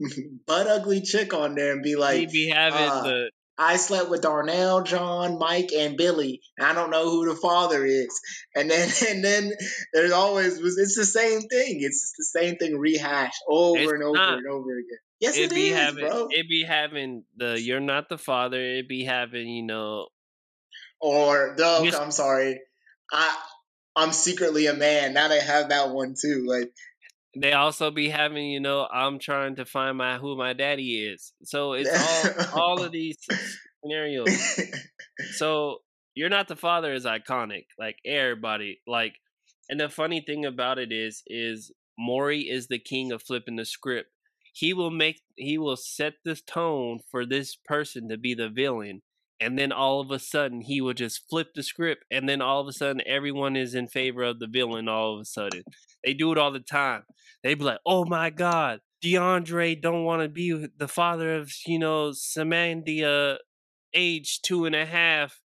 [0.46, 4.10] butt ugly chick on there and be like, he be having uh, the I slept
[4.10, 6.40] with Darnell, John, Mike, and Billy.
[6.58, 8.20] And I don't know who the father is.
[8.54, 9.52] And then and then
[9.92, 11.78] there's always it's the same thing.
[11.80, 14.38] It's the same thing rehashed over it's and over not.
[14.38, 14.98] and over again.
[15.20, 16.28] Yes, it, it be is, having, bro.
[16.30, 20.08] It be having the "You're not the father." It be having you know,
[21.00, 22.60] or the I'm sorry,
[23.12, 23.36] I
[23.96, 25.14] I'm secretly a man.
[25.14, 26.44] Now they have that one too.
[26.46, 26.72] Like
[27.36, 31.32] they also be having, you know, I'm trying to find my who my daddy is.
[31.42, 31.90] So it's
[32.54, 33.18] all all of these
[33.82, 34.60] scenarios.
[35.32, 35.78] so
[36.14, 37.66] you're not the father is iconic.
[37.78, 39.14] Like everybody, like,
[39.68, 43.64] and the funny thing about it is, is Maury is the king of flipping the
[43.64, 44.10] script.
[44.52, 49.02] He will make, he will set this tone for this person to be the villain,
[49.40, 52.60] and then all of a sudden he will just flip the script, and then all
[52.60, 54.88] of a sudden everyone is in favor of the villain.
[54.88, 55.62] All of a sudden,
[56.04, 57.02] they do it all the time
[57.44, 61.78] they'd be like, "Oh my God, DeAndre don't want to be the father of you
[61.78, 63.38] know Samantha,
[63.92, 65.40] age two and a half.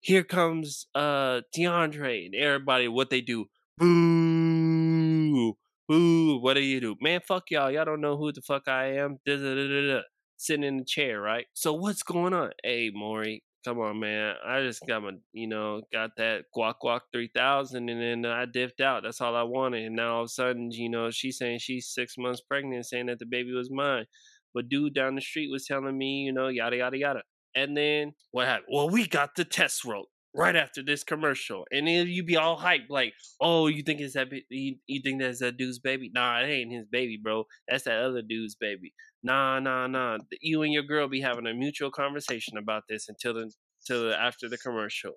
[0.00, 2.88] Here comes uh DeAndre and everybody.
[2.88, 3.46] What they do?
[3.78, 5.54] Boo,
[5.88, 6.38] boo.
[6.40, 7.20] What do you do, man?
[7.26, 7.70] Fuck y'all.
[7.70, 9.18] Y'all don't know who the fuck I am.
[9.24, 10.02] Da-da-da-da-da.
[10.36, 11.46] Sitting in the chair, right?
[11.54, 12.50] So what's going on?
[12.62, 14.34] Hey, Maury, come on, man.
[14.46, 18.80] I just got my, you know, got that guac guac 3000 and then I dipped
[18.80, 19.02] out.
[19.02, 19.86] That's all I wanted.
[19.86, 23.06] And now all of a sudden, you know, she's saying she's six months pregnant, saying
[23.06, 24.06] that the baby was mine.
[24.52, 27.22] But dude down the street was telling me, you know, yada, yada, yada.
[27.56, 28.66] And then what happened?
[28.72, 31.64] Well, we got the test roll right after this commercial.
[31.70, 35.20] And then you be all hyped, like, oh, you think it's that, you, you think
[35.20, 36.10] that's that dude's baby?
[36.12, 37.44] Nah, it ain't his baby, bro.
[37.68, 38.92] That's that other dude's baby.
[39.22, 40.18] Nah, nah, nah.
[40.40, 43.52] You and your girl be having a mutual conversation about this until the,
[43.86, 45.12] till after the commercial.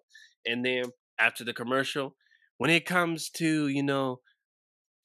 [0.46, 0.86] And then
[1.20, 2.16] after the commercial,
[2.58, 4.20] when it comes to, you know,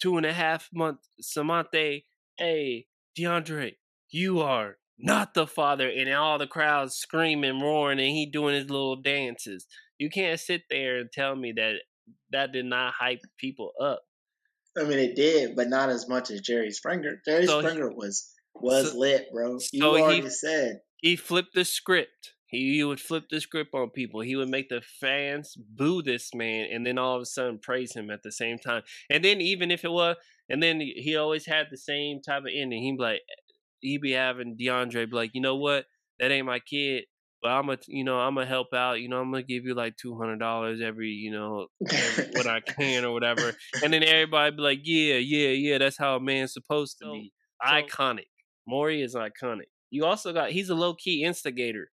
[0.01, 2.05] two and a half month Samante,
[2.37, 2.87] hey,
[3.19, 3.73] DeAndre,
[4.11, 8.71] you are not the father, and all the crowds screaming, roaring, and he doing his
[8.71, 9.67] little dances.
[10.03, 11.75] You can't sit there and tell me that
[12.33, 14.03] that did not hype people up.
[14.77, 17.21] I mean, it did, but not as much as Jerry Springer.
[17.25, 19.61] Jerry so Springer he, was was so, lit, bro.
[19.73, 22.33] You so already he, said he flipped the script.
[22.47, 24.23] He, he would flip the script on people.
[24.23, 27.95] He would make the fans boo this man, and then all of a sudden praise
[27.95, 28.83] him at the same time.
[29.09, 30.17] And then even if it was,
[30.49, 32.83] and then he always had the same type of ending.
[32.83, 35.85] He'd be like, eh, he'd be having DeAndre be like, you know what,
[36.19, 37.05] that ain't my kid,
[37.43, 39.01] but I'm a, you know, I'm gonna help out.
[39.01, 42.47] You know, I'm gonna give you like two hundred dollars every, you know, every, when
[42.47, 43.53] I can or whatever.
[43.83, 47.13] And then everybody be like, yeah, yeah, yeah, that's how a man's supposed to so,
[47.13, 47.33] be.
[47.65, 48.29] So, iconic.
[48.67, 49.67] Maury is iconic.
[49.91, 51.91] You also got he's a low key instigator.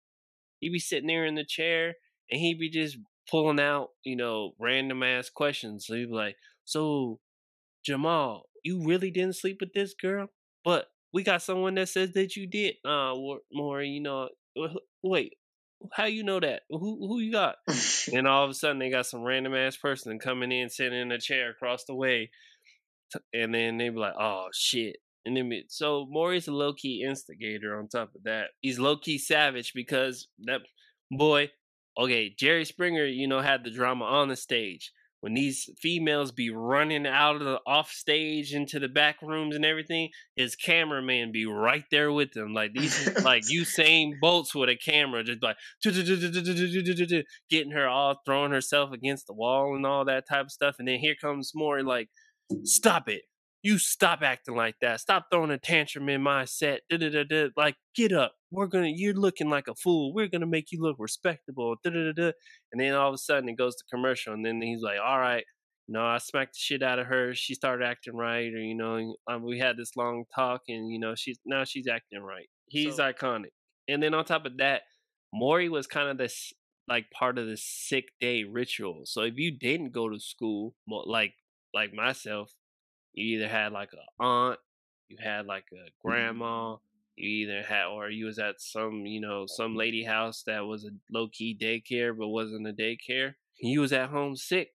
[0.60, 1.96] He'd be sitting there in the chair
[2.30, 2.98] and he'd be just
[3.30, 5.88] pulling out, you know, random ass questions.
[5.88, 6.36] So he'd be like,
[6.66, 7.20] So,
[7.84, 10.28] Jamal, you really didn't sleep with this girl?
[10.64, 12.76] But we got someone that says that you did.
[12.86, 13.16] Uh,
[13.52, 14.30] more, you know,
[15.04, 15.34] wait,
[15.94, 16.64] how you know that?
[16.70, 17.56] Who who you got?
[18.14, 21.12] and all of a sudden they got some random ass person coming in, sitting in
[21.12, 22.32] a chair across the way,
[23.34, 27.78] and then they be like, "Oh shit, and then so Maury's a low key instigator.
[27.78, 30.62] On top of that, he's low key savage because that
[31.12, 31.52] boy.
[31.98, 36.50] Okay, Jerry Springer, you know, had the drama on the stage when these females be
[36.50, 41.46] running out of the off stage into the back rooms and everything, his cameraman be
[41.46, 42.54] right there with them.
[42.54, 45.58] Like these like Usain Bolts with a camera, just like
[47.50, 50.76] getting her all throwing herself against the wall and all that type of stuff.
[50.80, 52.10] And then here comes more like,
[52.64, 53.24] stop it
[53.62, 55.00] you stop acting like that.
[55.02, 56.82] Stop throwing a tantrum in my set.
[57.58, 58.34] Like, get up.
[58.52, 58.92] We're gonna.
[58.94, 60.14] You're looking like a fool.
[60.14, 61.76] We're gonna make you look respectable.
[61.84, 62.32] Da-da-da-da.
[62.72, 65.20] And then all of a sudden it goes to commercial, and then he's like, "All
[65.20, 65.46] right,
[65.90, 67.34] you know, I smacked the shit out of her.
[67.34, 71.00] She started acting right, or you know, um, we had this long talk, and you
[71.00, 72.48] know, she's now she's acting right.
[72.68, 73.54] He's so, iconic.
[73.88, 74.84] And then on top of that,
[75.34, 76.54] Maury was kind of this
[76.88, 79.02] like part of the sick day ritual.
[79.06, 81.34] So if you didn't go to school, like
[81.74, 82.52] like myself,
[83.14, 84.60] you either had like a aunt,
[85.08, 86.76] you had like a mm-hmm.
[87.20, 90.86] You either had or you was at some, you know, some lady house that was
[90.86, 93.34] a low key daycare but wasn't a daycare.
[93.60, 94.70] You was at home sick.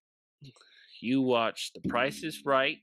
[1.01, 2.79] You watched The Price is Right.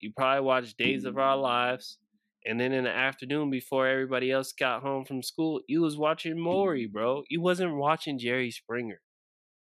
[0.00, 1.98] You probably watched Days of Our Lives.
[2.46, 6.38] And then in the afternoon, before everybody else got home from school, you was watching
[6.38, 7.22] Maury, bro.
[7.30, 9.00] You wasn't watching Jerry Springer.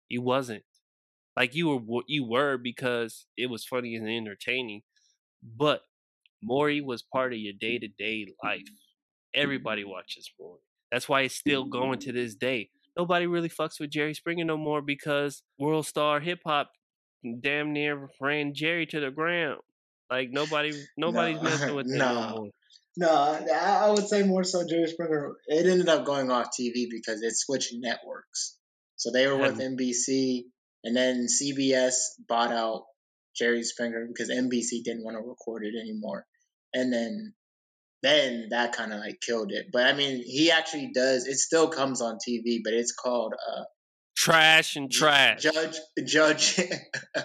[0.09, 0.63] You wasn't.
[1.37, 4.83] Like you were, you were because it was funny and entertaining.
[5.43, 5.83] But
[6.45, 8.61] Maury was part of your day to day life.
[8.61, 8.75] Mm-hmm.
[9.35, 9.43] Mm-hmm.
[9.43, 10.61] Everybody watches Maury.
[10.93, 12.11] That's why it's still going mm-hmm.
[12.11, 12.71] to this day.
[12.97, 16.71] Nobody really fucks with Jerry Springer no more because World Star Hip Hop
[17.41, 19.61] damn near ran Jerry to the ground.
[20.11, 22.51] Like nobody, nobody's no, messing with him no.
[22.97, 25.33] No, I would say more so Jerry Springer.
[25.49, 28.57] It ended up going off TV because it switched networks.
[28.97, 30.45] So they were with NBC,
[30.85, 31.95] and then CBS
[32.29, 32.85] bought out
[33.37, 36.25] Jerry Springer because NBC didn't want to record it anymore.
[36.75, 37.35] And then
[38.03, 39.69] then that kind of like killed it.
[39.73, 41.27] But I mean, he actually does.
[41.27, 43.65] It still comes on TV, but it's called uh,
[44.17, 45.43] Trash and Trash.
[45.43, 46.61] Judge Judge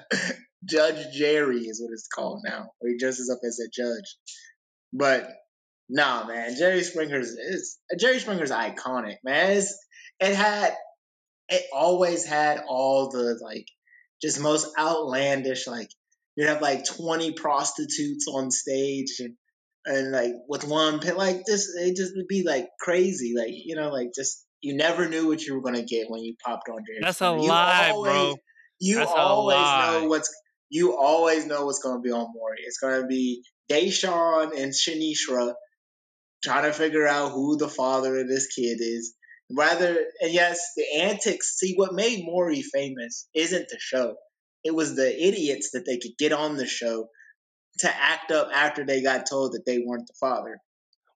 [0.66, 2.72] Judge Jerry is what it's called now.
[2.82, 4.16] He dresses up as a judge.
[4.94, 5.30] But
[5.90, 9.58] nah, man, Jerry Springer's is Jerry Springer's iconic, man.
[9.58, 9.78] It's,
[10.20, 10.76] it had
[11.50, 13.68] it always had all the like
[14.22, 15.90] just most outlandish like
[16.40, 19.36] you'd have like 20 prostitutes on stage and
[19.86, 23.76] and like with one pin, like this, it just would be like crazy, like you
[23.76, 26.84] know, like just you never knew what you were gonna get when you popped on
[26.86, 27.00] Jerry.
[27.02, 28.36] That's a lie, always, bro.
[28.80, 30.34] You That's always know what's
[30.70, 32.60] you always know what's gonna be on Maury.
[32.66, 35.54] It's gonna be Deshaun and Shanishra
[36.44, 39.14] trying to figure out who the father of this kid is.
[39.52, 41.58] Rather, and yes, the antics.
[41.58, 44.16] See, what made Maury famous isn't the show.
[44.64, 47.10] It was the idiots that they could get on the show
[47.80, 50.60] to act up after they got told that they weren't the father.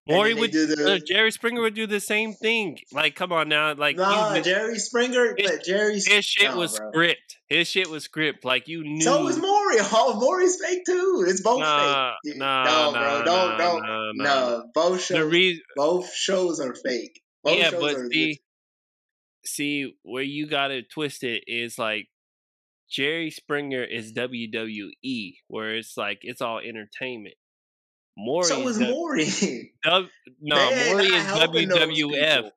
[0.07, 2.77] Maury would do the, uh, Jerry Springer would do the same thing.
[2.91, 6.91] Like, come on now, like nah, Jerry Springer, his, but Jerry his shit was bro.
[6.91, 7.37] script.
[7.47, 8.43] His shit was script.
[8.43, 9.01] Like you knew.
[9.01, 9.77] So was Maury.
[9.95, 11.23] Oh, Maury's fake too.
[11.27, 12.37] It's both nah, fake.
[12.37, 13.83] Nah, no, bro, nah, don't, nah, don't,
[14.17, 14.63] nah, no.
[14.73, 17.21] Both shows, reason, both shows are fake.
[17.43, 18.41] Both yeah, but see,
[19.45, 22.07] see where you got it twisted is like
[22.89, 27.35] Jerry Springer is WWE, where it's like it's all entertainment.
[28.17, 29.73] Maury so is Maury.
[29.83, 30.09] W,
[30.41, 32.49] no, Man, Maury is WWF.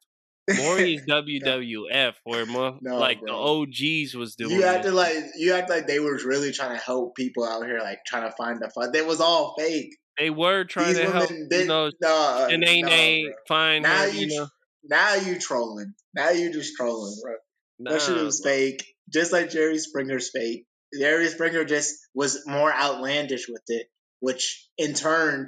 [0.57, 3.33] Maury is WWF, where more, no, like bro.
[3.33, 4.53] the OGs was doing.
[4.53, 7.81] You acted like you act like they were really trying to help people out here,
[7.81, 8.95] like trying to find the fun.
[8.95, 9.97] It was all fake.
[10.18, 11.29] They were trying These to help.
[11.29, 14.49] Did, you know, no, and they no, find now her, you, you know.
[14.85, 15.95] now you trolling.
[16.14, 17.35] Now you just trolling, bro.
[17.79, 18.51] Nah, that shit was bro.
[18.51, 20.66] fake just like Jerry Springer's fate.
[20.98, 23.86] Jerry Springer just was more outlandish with it,
[24.20, 25.46] which in turn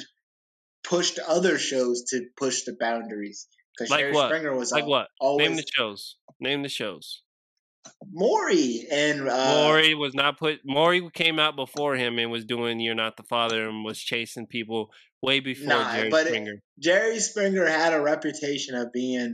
[0.85, 3.47] pushed other shows to push the boundaries.
[3.77, 4.29] Because like Jerry what?
[4.29, 5.09] Springer was like what?
[5.21, 6.17] Always, Name the shows.
[6.41, 7.23] Name the shows.
[8.13, 10.61] Maury and uh, Maury was not put.
[10.65, 14.47] Maury came out before him and was doing "You're Not the Father" and was chasing
[14.47, 14.91] people
[15.23, 16.53] way before nah, Jerry Springer.
[16.53, 19.33] It, Jerry Springer had a reputation of being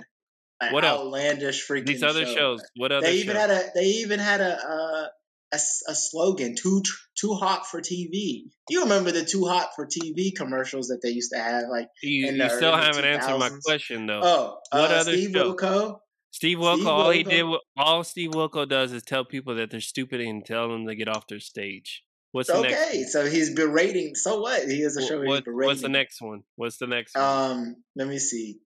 [0.72, 1.66] what outlandish else?
[1.68, 2.34] freaking these other show.
[2.34, 2.62] shows.
[2.76, 3.06] What other?
[3.06, 3.40] They even shows?
[3.40, 3.70] had a.
[3.74, 4.68] They even had a.
[4.68, 5.06] Uh,
[5.52, 6.82] a, a, slogan too
[7.16, 8.46] too hot for TV.
[8.68, 12.26] You remember the too hot for TV commercials that they used to have like you,
[12.26, 13.14] you still haven't 2000s?
[13.14, 14.20] answered my question though.
[14.22, 15.54] Oh, what uh, other Steve show?
[15.54, 15.98] Wilkos?
[16.30, 17.46] Steve Steve all he did,
[17.76, 21.06] all Steve Wilkos does is tell people that they're stupid and tell them to get
[21.06, 22.02] off their stage.
[22.32, 24.16] What's the okay, next so he's berating.
[24.16, 24.64] So what?
[24.64, 25.22] He has a show.
[25.22, 26.42] What, what's the next one?
[26.56, 27.24] What's the next one?
[27.24, 28.58] Um, let me see.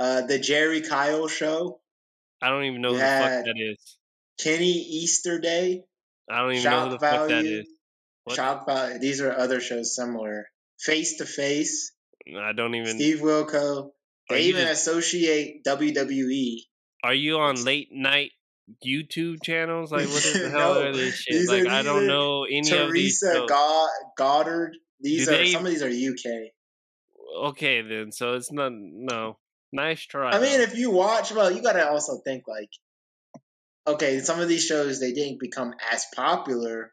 [0.00, 1.78] Uh, the Jerry Kyle show.
[2.40, 3.98] I don't even know who the fuck that is.
[4.42, 5.84] Kenny Easterday.
[6.30, 7.66] I don't even Shock know who the value, fuck that is.
[8.24, 8.36] What?
[8.36, 8.98] Shock value.
[8.98, 10.46] These are other shows similar.
[10.78, 11.92] Face to Face.
[12.34, 12.94] I don't even.
[12.96, 13.90] Steve Wilkos.
[14.30, 16.60] They even just, associate WWE.
[17.04, 18.30] Are you on late night
[18.82, 19.92] YouTube channels?
[19.92, 21.46] Like what the hell no, are these shit?
[21.46, 23.20] Like I don't know any Teresa of these.
[23.20, 24.76] Teresa God, Goddard.
[24.98, 27.48] These Do are they, some of these are UK.
[27.48, 28.12] Okay, then.
[28.12, 29.36] So it's not no.
[29.72, 30.30] Nice try.
[30.30, 32.70] I mean, if you watch, well, you got to also think like,
[33.86, 36.92] okay, some of these shows they didn't become as popular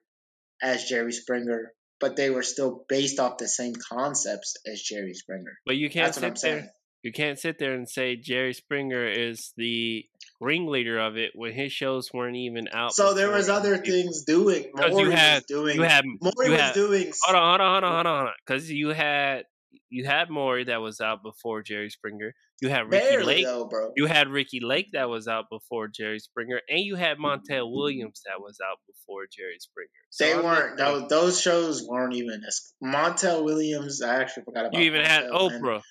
[0.61, 5.57] as Jerry Springer, but they were still based off the same concepts as Jerry Springer.
[5.65, 6.69] But you can't That's sit there.
[7.03, 10.05] You can't sit there and say Jerry Springer is the
[10.41, 12.93] ringleader of it when his shows weren't even out.
[12.93, 14.71] So there was other things doing.
[14.75, 15.75] Because you had doing.
[15.77, 16.05] You had.
[16.05, 17.13] Maury you was had, doing.
[17.21, 18.33] Hold on, hold on, hold on, hold on.
[18.45, 19.43] Because you had
[19.89, 22.33] you had Maury that was out before Jerry Springer.
[22.61, 23.45] You had Ricki Barely Lake.
[23.45, 23.91] Though, bro.
[23.95, 28.21] You had Ricki Lake that was out before Jerry Springer, and you had Montel Williams
[28.25, 29.89] that was out before Jerry Springer.
[30.09, 30.77] So they I'm weren't.
[30.77, 32.41] Those, those shows weren't even.
[32.47, 34.01] As, Montel Williams.
[34.01, 34.79] I actually forgot about.
[34.79, 35.81] You even Montel, had Oprah.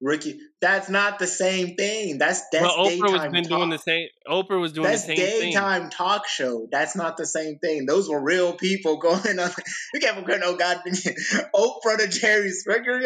[0.00, 2.18] Ricki, that's not the same thing.
[2.18, 3.58] That's that's well, Oprah daytime was been talk.
[3.58, 4.08] doing the same.
[4.28, 5.40] Oprah was doing That's the same thing.
[5.52, 6.68] daytime talk show.
[6.70, 7.84] That's not the same thing.
[7.86, 9.50] Those were real people going on.
[9.94, 10.94] You can't compare no oh goddamn
[11.54, 13.00] Oprah to Jerry Springer.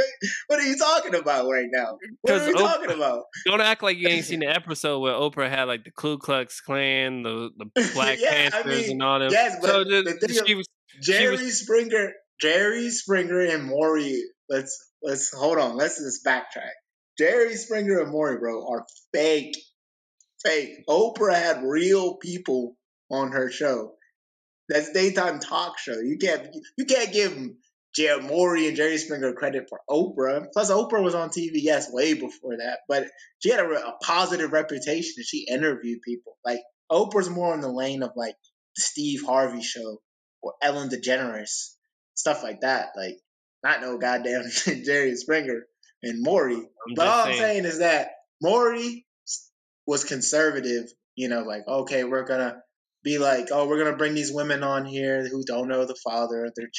[0.48, 1.96] What are you talking about right now?
[2.20, 3.22] What are you talking about?
[3.46, 6.60] Don't act like you ain't seen the episode where Oprah had like the Ku Klux
[6.60, 9.30] Klan, the the Black Yeah, I Panthers, mean, and all them.
[9.30, 10.68] yes, but so the the, thing she of- was
[11.00, 14.22] Jerry Springer, Jerry Springer and Maury.
[14.50, 15.76] Let's let's hold on.
[15.78, 16.68] Let's just backtrack.
[17.18, 19.56] Jerry Springer and Maury, bro, are fake,
[20.42, 20.84] fake.
[20.88, 22.76] Oprah had real people
[23.10, 23.92] on her show.
[24.68, 25.98] That's daytime talk show.
[26.00, 26.48] You can't
[26.78, 27.36] you can't give
[27.94, 30.46] Jerry Maury and Jerry Springer credit for Oprah.
[30.52, 33.06] Plus, Oprah was on TV, yes, way before that, but
[33.40, 35.12] she had a, a positive reputation.
[35.18, 36.38] And she interviewed people.
[36.44, 36.60] Like
[36.90, 38.36] Oprah's more in the lane of like
[38.76, 40.00] Steve Harvey show
[40.40, 41.74] or Ellen DeGeneres,
[42.14, 42.92] stuff like that.
[42.96, 43.18] Like
[43.62, 44.44] not no goddamn
[44.84, 45.66] Jerry Springer
[46.02, 46.62] and Maury.
[46.96, 47.64] But all I'm saying.
[47.64, 49.06] is that Maury
[49.86, 50.92] was conservative.
[51.14, 52.62] You know, like okay, we're gonna
[53.04, 56.44] be like, oh, we're gonna bring these women on here who don't know the father
[56.46, 56.70] of their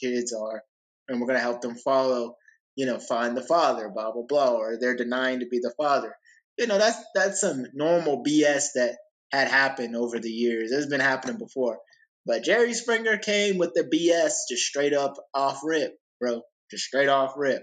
[0.00, 0.62] kids are,
[1.08, 2.36] and we're gonna help them follow.
[2.76, 6.14] You know, find the father, blah blah blah, or they're denying to be the father.
[6.58, 8.96] You know, that's that's some normal BS that
[9.32, 10.72] had happened over the years.
[10.72, 11.78] It's been happening before.
[12.26, 16.40] But Jerry Springer came with the BS just straight up off rip, bro.
[16.70, 17.62] Just straight off rip.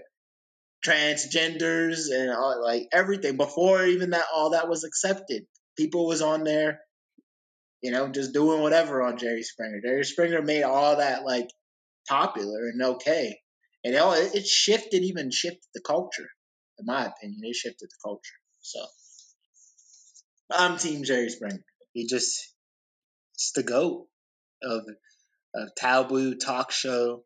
[0.84, 5.44] Transgenders and all, like everything before even that all that was accepted.
[5.76, 6.80] People was on there,
[7.82, 9.80] you know, just doing whatever on Jerry Springer.
[9.80, 11.48] Jerry Springer made all that like
[12.08, 13.38] popular and okay.
[13.84, 16.28] And it, it, shifted, even shifted the culture.
[16.78, 18.36] In my opinion, it shifted the culture.
[18.60, 18.80] So
[20.50, 21.64] I'm Team Jerry Springer.
[21.92, 22.54] He just,
[23.34, 24.06] it's the goat
[24.62, 24.82] of
[25.54, 27.24] a taboo talk show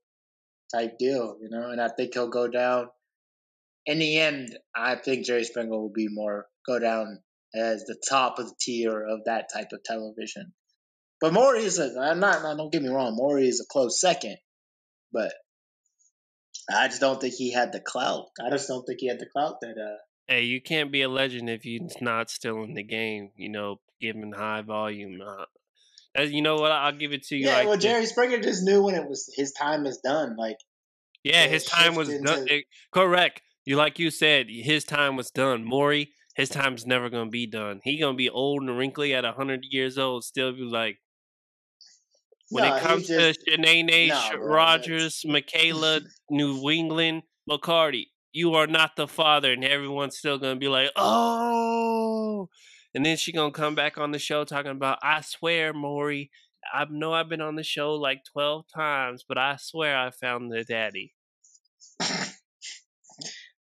[0.75, 1.71] type deal, you know.
[1.71, 2.89] And I think he'll go down.
[3.87, 7.21] In the end, I think Jerry Springer will be more go down
[7.55, 10.53] as the top of the tier of that type of television.
[11.21, 11.99] But Maury is a.
[11.99, 12.43] I'm not.
[12.57, 13.17] Don't get me wrong.
[13.17, 14.37] Maury is a close second,
[15.13, 15.33] but
[16.71, 18.27] I just don't think he had the clout.
[18.45, 19.77] I just don't think he had the clout that.
[19.79, 19.97] uh
[20.29, 23.31] Hey, you can't be a legend if you're not still in the game.
[23.37, 25.21] You know, giving high volume.
[25.25, 25.45] Uh,
[26.15, 26.73] as you know what?
[26.73, 27.47] I'll give it to you.
[27.47, 27.77] Yeah, like well.
[27.79, 30.37] Jerry Springer just knew when it was his time is done.
[30.37, 30.59] Like
[31.23, 32.41] Yeah, his time was done.
[32.41, 33.41] into- correct.
[33.67, 35.65] You like you said, his time was done.
[35.65, 37.81] Maury, his time's never gonna be done.
[37.83, 40.99] He gonna be old and wrinkly at hundred years old, still be like.
[42.51, 46.01] When No, it comes just- to Shanae, no, Sh- bro, Rogers, Michaela,
[46.31, 52.49] New England, McCarty, you are not the father, and everyone's still gonna be like, oh.
[52.95, 56.31] And then she gonna come back on the show talking about, I swear, Maury,
[56.73, 60.53] I know I've been on the show like twelve times, but I swear I found
[60.53, 61.15] the daddy.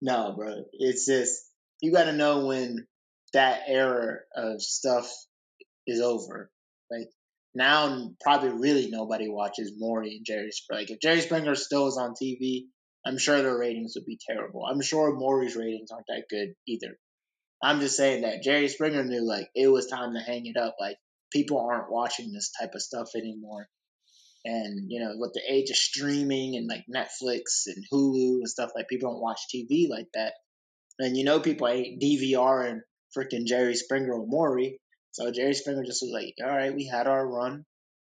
[0.07, 0.63] No, bro.
[0.73, 1.51] It's just
[1.83, 2.87] you got to know when
[3.33, 5.11] that era of stuff
[5.85, 6.49] is over.
[6.89, 7.09] Like
[7.57, 10.81] now, probably really nobody watches Maury and Jerry Springer.
[10.83, 12.67] Like if Jerry Springer still is on TV,
[13.05, 14.65] I'm sure their ratings would be terrible.
[14.65, 16.97] I'm sure Maury's ratings aren't that good either.
[17.61, 20.77] I'm just saying that Jerry Springer knew like it was time to hang it up.
[20.79, 20.99] Like
[21.33, 23.67] people aren't watching this type of stuff anymore.
[24.47, 28.71] And you know, with the age of streaming and like Netflix and Hulu and stuff,
[28.77, 30.35] like people don't watch TV like that.
[31.01, 32.83] And you know, people ain't DVR and
[33.17, 34.79] freaking Jerry Springer or Maury.
[35.11, 37.65] So Jerry Springer just was like, "All right, we had our run."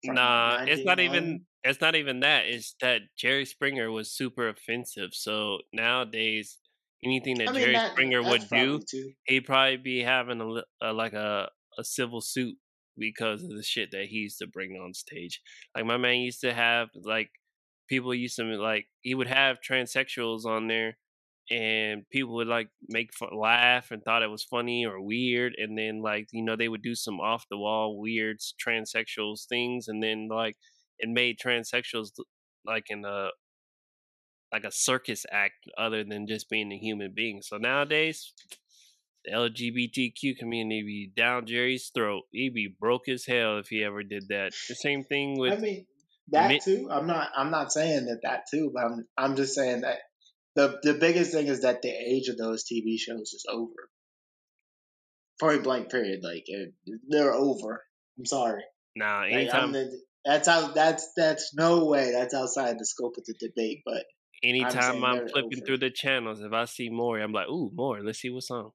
[0.05, 2.45] Nah, it's not even it's not even that.
[2.45, 5.11] It's that Jerry Springer was super offensive.
[5.15, 6.59] So nowadays,
[7.03, 9.13] anything that I mean, Jerry that- Springer would do, too.
[9.25, 10.49] he'd probably be having a,
[10.85, 12.57] a uh, like a a civil suit
[12.99, 15.41] because of the shit that he used to bring on stage.
[15.75, 17.31] Like my man used to have like
[17.89, 20.97] people used to like he would have transsexuals on there
[21.51, 25.79] and people would like make fun, laugh and thought it was funny or weird and
[25.79, 30.03] then like you know they would do some off the wall weird transsexuals things and
[30.03, 30.57] then like
[30.99, 32.11] it made transsexuals
[32.67, 33.29] like in a
[34.53, 38.33] like a circus act other than just being a human being so nowadays
[39.27, 42.23] the LGBTQ community be down Jerry's throat.
[42.31, 44.53] He'd be broke as hell if he ever did that.
[44.69, 45.87] The same thing with I mean,
[46.29, 46.89] that Mi- too.
[46.91, 47.31] I'm not.
[47.37, 49.07] I'm not saying that that too, but I'm.
[49.17, 49.99] I'm just saying that
[50.55, 53.91] the the biggest thing is that the age of those TV shows is over.
[55.41, 55.91] Point blank.
[55.91, 56.21] Period.
[56.23, 56.73] Like it,
[57.09, 57.83] they're over.
[58.19, 58.63] I'm sorry.
[58.95, 59.23] nah.
[59.25, 60.69] Anytime, I'm the, that's how.
[60.69, 62.13] That's that's no way.
[62.13, 63.83] That's outside the scope of the debate.
[63.85, 64.05] But
[64.43, 65.67] anytime I'm, they're flipping over.
[65.67, 68.03] through the channels, if I see Maury, I'm like, ooh, Maury.
[68.05, 68.71] Let's see what's on.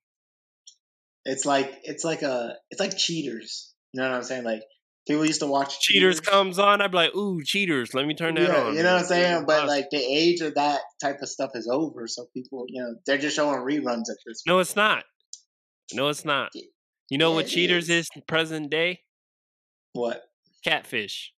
[1.26, 3.74] It's like it's like a it's like cheaters.
[3.94, 4.44] You know what I'm saying?
[4.44, 4.62] Like
[5.08, 8.36] People used to watch Cheaters comes on, I'd be like, ooh, cheaters, let me turn
[8.36, 8.76] that yeah, on.
[8.76, 9.46] you know what I'm saying?
[9.48, 12.96] But like the age of that type of stuff is over, so people, you know,
[13.08, 14.44] they're just showing reruns at this.
[14.44, 14.48] Point.
[14.48, 15.04] No, it's not.
[15.94, 16.52] No, it's not.
[17.10, 18.10] You know Yeah, what cheaters is.
[18.16, 19.00] is present day?
[19.94, 20.22] What?
[20.64, 21.34] Catfish.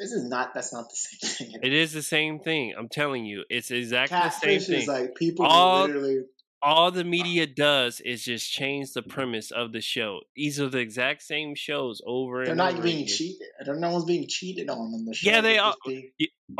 [0.00, 0.54] This is not.
[0.54, 1.60] That's not the same thing.
[1.62, 2.72] It is the same thing.
[2.76, 4.88] I'm telling you, it's exactly the Catfish same is thing.
[4.88, 6.20] like people All- literally.
[6.60, 9.10] All the media does is just change the mm-hmm.
[9.10, 10.20] premise of the show.
[10.34, 13.08] These are the exact same shows over They're and not over being again.
[13.16, 13.46] cheated.
[13.64, 15.30] They're no one's being cheated on in the show.
[15.30, 15.74] Yeah, they They're are.
[15.86, 16.10] being-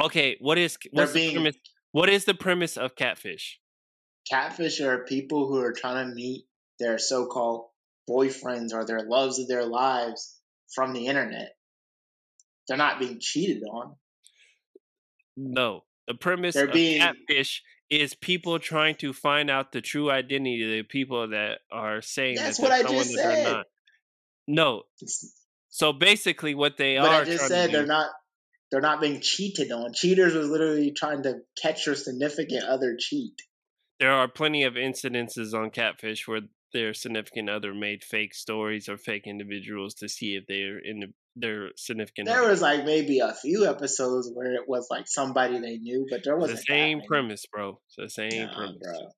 [0.00, 1.56] Okay, what is what's the being- premise?
[1.92, 3.58] What is the premise of Catfish?
[4.30, 6.44] Catfish are people who are trying to meet
[6.78, 7.66] their so-called
[8.08, 10.38] boyfriends or their loves of their lives
[10.74, 11.56] from the internet.
[12.68, 13.96] They're not being cheated on.
[15.36, 20.10] No, the premise They're of being- Catfish is people trying to find out the true
[20.10, 23.44] identity of the people that are saying That's that what they're I just said.
[23.46, 23.66] not.
[24.46, 24.82] No,
[25.68, 28.10] so basically, what they but are I just said they're do, not.
[28.70, 29.92] They're not being cheated on.
[29.94, 33.40] Cheaters are literally trying to catch your significant other cheat.
[33.98, 38.98] there are plenty of incidences on Catfish where their significant other made fake stories or
[38.98, 42.48] fake individuals to see if they're in the, their significant There other.
[42.50, 46.36] was like maybe a few episodes where it was like somebody they knew, but there
[46.36, 47.80] wasn't the same premise, bro.
[47.86, 48.78] It's the same Nah, premise.
[48.82, 49.08] bro.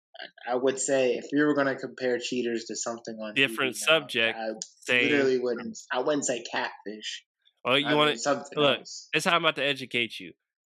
[0.46, 3.86] I, would say if you were gonna compare cheaters to something on Different TV now,
[4.00, 5.78] subject, I literally wouldn't.
[5.90, 7.24] I wouldn't say catfish.
[7.64, 8.18] Oh, you want to?
[8.18, 9.08] something look, else?
[9.12, 10.32] That's how I'm about to educate you.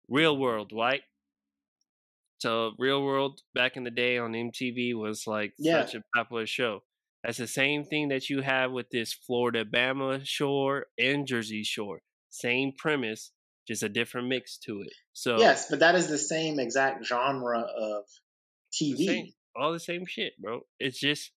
[0.08, 1.02] Real world, right?
[2.38, 5.84] So, Real World back in the day on MTV was like Yeah.
[5.86, 6.82] such a popular show.
[7.24, 12.02] That's the same thing that you have with this Floribama shore and Jersey shore.
[12.28, 13.32] Same premise,
[13.66, 14.92] just a different mix to it.
[15.14, 18.04] So Yes, but that is the same exact genre of
[18.70, 19.06] the TV.
[19.06, 20.60] same, all the same shit, bro.
[20.78, 21.30] It's just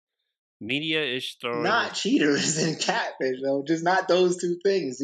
[0.61, 1.63] media is throwing.
[1.63, 3.63] Not cheaters and catfish though.
[3.65, 5.01] Just not those two things.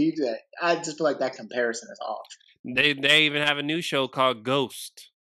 [0.61, 2.27] I just feel like that comparison is off.
[2.65, 5.12] They they even have a new show called Ghost,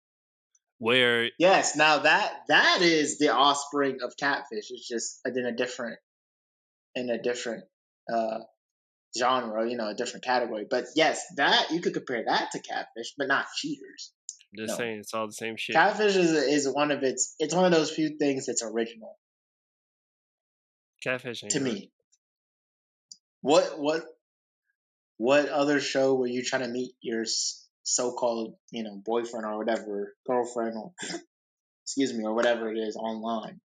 [0.83, 4.66] where Yes, now that that is the offspring of catfish.
[4.70, 5.99] It's just in a different
[6.97, 7.64] in a different
[8.12, 8.41] uh
[9.16, 10.66] genre, you know, a different category.
[10.68, 14.12] But yes, that you could compare that to catfish, but not cheaters.
[14.55, 14.76] they're No.
[14.76, 15.76] saying it's all the same shit.
[15.76, 19.16] Catfish is is one of its it's one of those few things that's original
[21.03, 21.72] Catfish to real.
[21.74, 21.93] me.
[23.41, 24.05] What what
[25.18, 27.24] what other show were you trying to meet your
[27.83, 30.93] so-called, you know, boyfriend or whatever, girlfriend or
[31.85, 33.61] excuse me, or whatever it is online?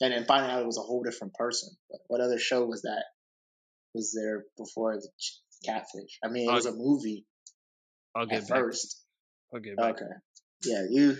[0.00, 1.70] And then finding out it was a whole different person.
[1.88, 3.04] What, what other show was that?
[3.94, 5.08] Was there before the
[5.64, 6.18] Catfish?
[6.24, 7.24] I mean, it was a movie
[8.14, 8.48] I'll at back.
[8.48, 9.02] first.
[9.52, 9.96] I'll get back.
[9.96, 10.12] Okay,
[10.64, 11.16] yeah, you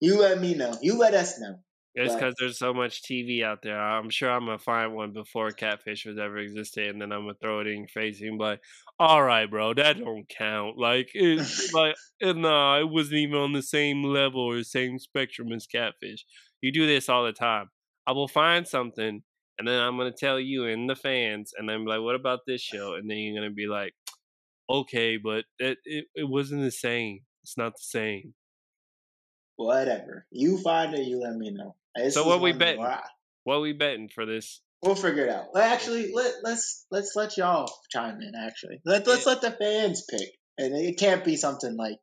[0.00, 0.76] you let me know.
[0.80, 1.58] You let us know.
[1.94, 3.78] It's because there's so much TV out there.
[3.80, 7.34] I'm sure I'm gonna find one before Catfish was ever existed, and then I'm gonna
[7.42, 8.62] throw it in your face and be like,
[9.00, 10.78] "All right, bro, that don't count.
[10.78, 11.40] Like, it,
[11.74, 15.66] like, eh, nah, it wasn't even on the same level or the same spectrum as
[15.66, 16.24] Catfish.
[16.60, 17.70] You do this all the time.
[18.06, 19.22] I will find something,
[19.58, 22.40] and then I'm gonna tell you and the fans, and then be like, "What about
[22.46, 23.94] this show?" And then you're gonna be like,
[24.70, 27.26] "Okay, but it it, it wasn't the same.
[27.42, 28.34] It's not the same."
[29.54, 30.26] Whatever.
[30.32, 31.06] You find it.
[31.06, 31.76] You let me know.
[31.96, 32.82] This So is what we betting?
[32.82, 33.02] I-
[33.44, 34.62] What we betting for this?
[34.82, 35.46] We'll figure it out.
[35.52, 38.32] Well, actually, let let's let's let y'all chime in.
[38.34, 41.98] Actually, let let's let the fans pick, and it can't be something like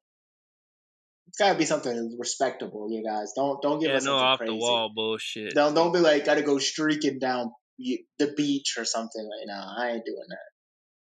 [1.27, 2.87] it's got to be something respectable.
[2.91, 4.53] You guys don't don't give Yeah, us no off crazy.
[4.53, 5.53] the wall bullshit.
[5.55, 9.23] Don't don't be like gotta go streaking down the beach or something.
[9.23, 9.73] Like, now.
[9.77, 10.37] I ain't doing that.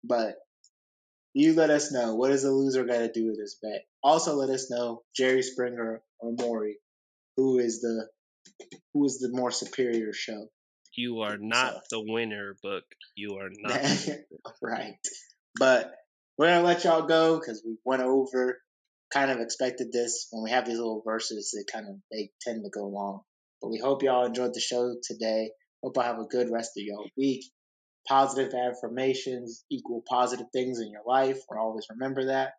[0.04, 0.34] But
[1.34, 3.86] you let us know what does the loser got to do with this bet.
[4.02, 6.76] Also, let us know Jerry Springer or Maury,
[7.36, 8.08] who is the
[8.92, 10.48] who is the more superior show.
[10.94, 12.84] You are not the winner, Book.
[13.14, 13.80] You are not.
[14.60, 14.94] right.
[15.58, 15.92] But
[16.36, 18.58] we're gonna let y'all go because we went over.
[19.12, 21.54] Kind of expected this when we have these little verses.
[21.54, 23.20] They kind of they tend to go long.
[23.60, 25.50] But we hope y'all enjoyed the show today.
[25.82, 27.44] Hope I have a good rest of your week.
[28.08, 31.38] Positive affirmations equal positive things in your life.
[31.48, 32.52] Or always remember that.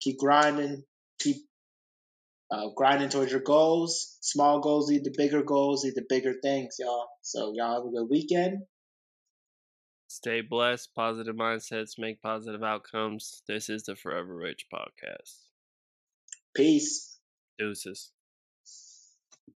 [0.00, 0.84] Keep grinding.
[1.20, 1.36] Keep
[2.50, 4.18] uh, grinding towards your goals.
[4.20, 7.08] Small goals lead to bigger goals, lead to bigger things, y'all.
[7.22, 8.62] So y'all have a good weekend.
[10.08, 10.94] Stay blessed.
[10.94, 13.42] Positive mindsets make positive outcomes.
[13.48, 15.34] This is the Forever Rich podcast.
[16.54, 17.18] Peace.
[17.58, 18.12] Deuces.